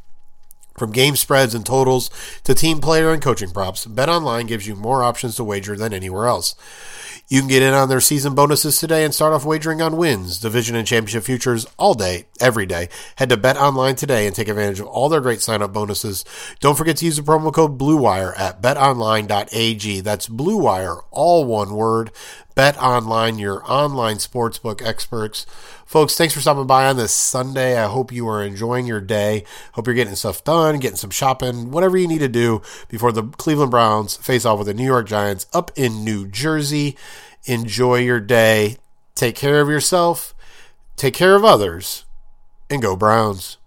From 0.76 0.92
game 0.92 1.16
spreads 1.16 1.54
and 1.54 1.66
totals 1.66 2.10
to 2.44 2.54
team 2.54 2.80
player 2.80 3.12
and 3.12 3.22
coaching 3.22 3.50
props, 3.50 3.86
Bet 3.86 4.08
Online 4.08 4.46
gives 4.46 4.66
you 4.66 4.74
more 4.74 5.02
options 5.02 5.36
to 5.36 5.44
wager 5.44 5.76
than 5.76 5.92
anywhere 5.92 6.26
else. 6.26 6.54
You 7.28 7.38
can 7.40 7.48
get 7.48 7.62
in 7.62 7.72
on 7.72 7.88
their 7.88 8.00
season 8.00 8.34
bonuses 8.34 8.80
today 8.80 9.04
and 9.04 9.14
start 9.14 9.32
off 9.32 9.44
wagering 9.44 9.80
on 9.80 9.96
wins, 9.96 10.40
division, 10.40 10.74
and 10.74 10.84
championship 10.84 11.22
futures 11.22 11.64
all 11.78 11.94
day, 11.94 12.26
every 12.40 12.66
day. 12.66 12.88
Head 13.16 13.28
to 13.28 13.36
Bet 13.36 13.56
Online 13.56 13.94
today 13.94 14.26
and 14.26 14.34
take 14.34 14.48
advantage 14.48 14.80
of 14.80 14.88
all 14.88 15.08
their 15.08 15.20
great 15.20 15.40
sign-up 15.40 15.72
bonuses. 15.72 16.24
Don't 16.58 16.76
forget 16.76 16.96
to 16.96 17.04
use 17.04 17.16
the 17.16 17.22
promo 17.22 17.52
code 17.52 17.78
BLUEWIRE 17.78 18.36
at 18.36 18.60
betonline.ag. 18.60 20.00
That's 20.00 20.28
BLUEWIRE, 20.28 21.02
all 21.12 21.44
one 21.44 21.74
word. 21.74 22.10
Bet 22.54 22.76
Online, 22.78 23.38
your 23.38 23.62
online 23.70 24.16
sportsbook 24.16 24.84
experts. 24.84 25.46
Folks, 25.86 26.16
thanks 26.16 26.34
for 26.34 26.40
stopping 26.40 26.66
by 26.66 26.86
on 26.86 26.96
this 26.96 27.12
Sunday. 27.12 27.78
I 27.78 27.86
hope 27.86 28.12
you 28.12 28.28
are 28.28 28.42
enjoying 28.42 28.86
your 28.86 29.00
day. 29.00 29.44
Hope 29.72 29.86
you're 29.86 29.94
getting 29.94 30.14
stuff 30.14 30.44
done, 30.44 30.78
getting 30.78 30.96
some 30.96 31.10
shopping, 31.10 31.70
whatever 31.70 31.96
you 31.96 32.08
need 32.08 32.18
to 32.18 32.28
do 32.28 32.62
before 32.88 33.12
the 33.12 33.24
Cleveland 33.24 33.70
Browns 33.70 34.16
face 34.16 34.44
off 34.44 34.58
with 34.58 34.66
the 34.66 34.74
New 34.74 34.84
York 34.84 35.06
Giants 35.06 35.46
up 35.52 35.70
in 35.76 36.04
New 36.04 36.26
Jersey. 36.26 36.96
Enjoy 37.46 37.96
your 37.96 38.20
day. 38.20 38.76
Take 39.14 39.36
care 39.36 39.60
of 39.60 39.68
yourself, 39.68 40.34
take 40.96 41.14
care 41.14 41.34
of 41.34 41.44
others, 41.44 42.04
and 42.70 42.80
go 42.80 42.96
Browns. 42.96 43.58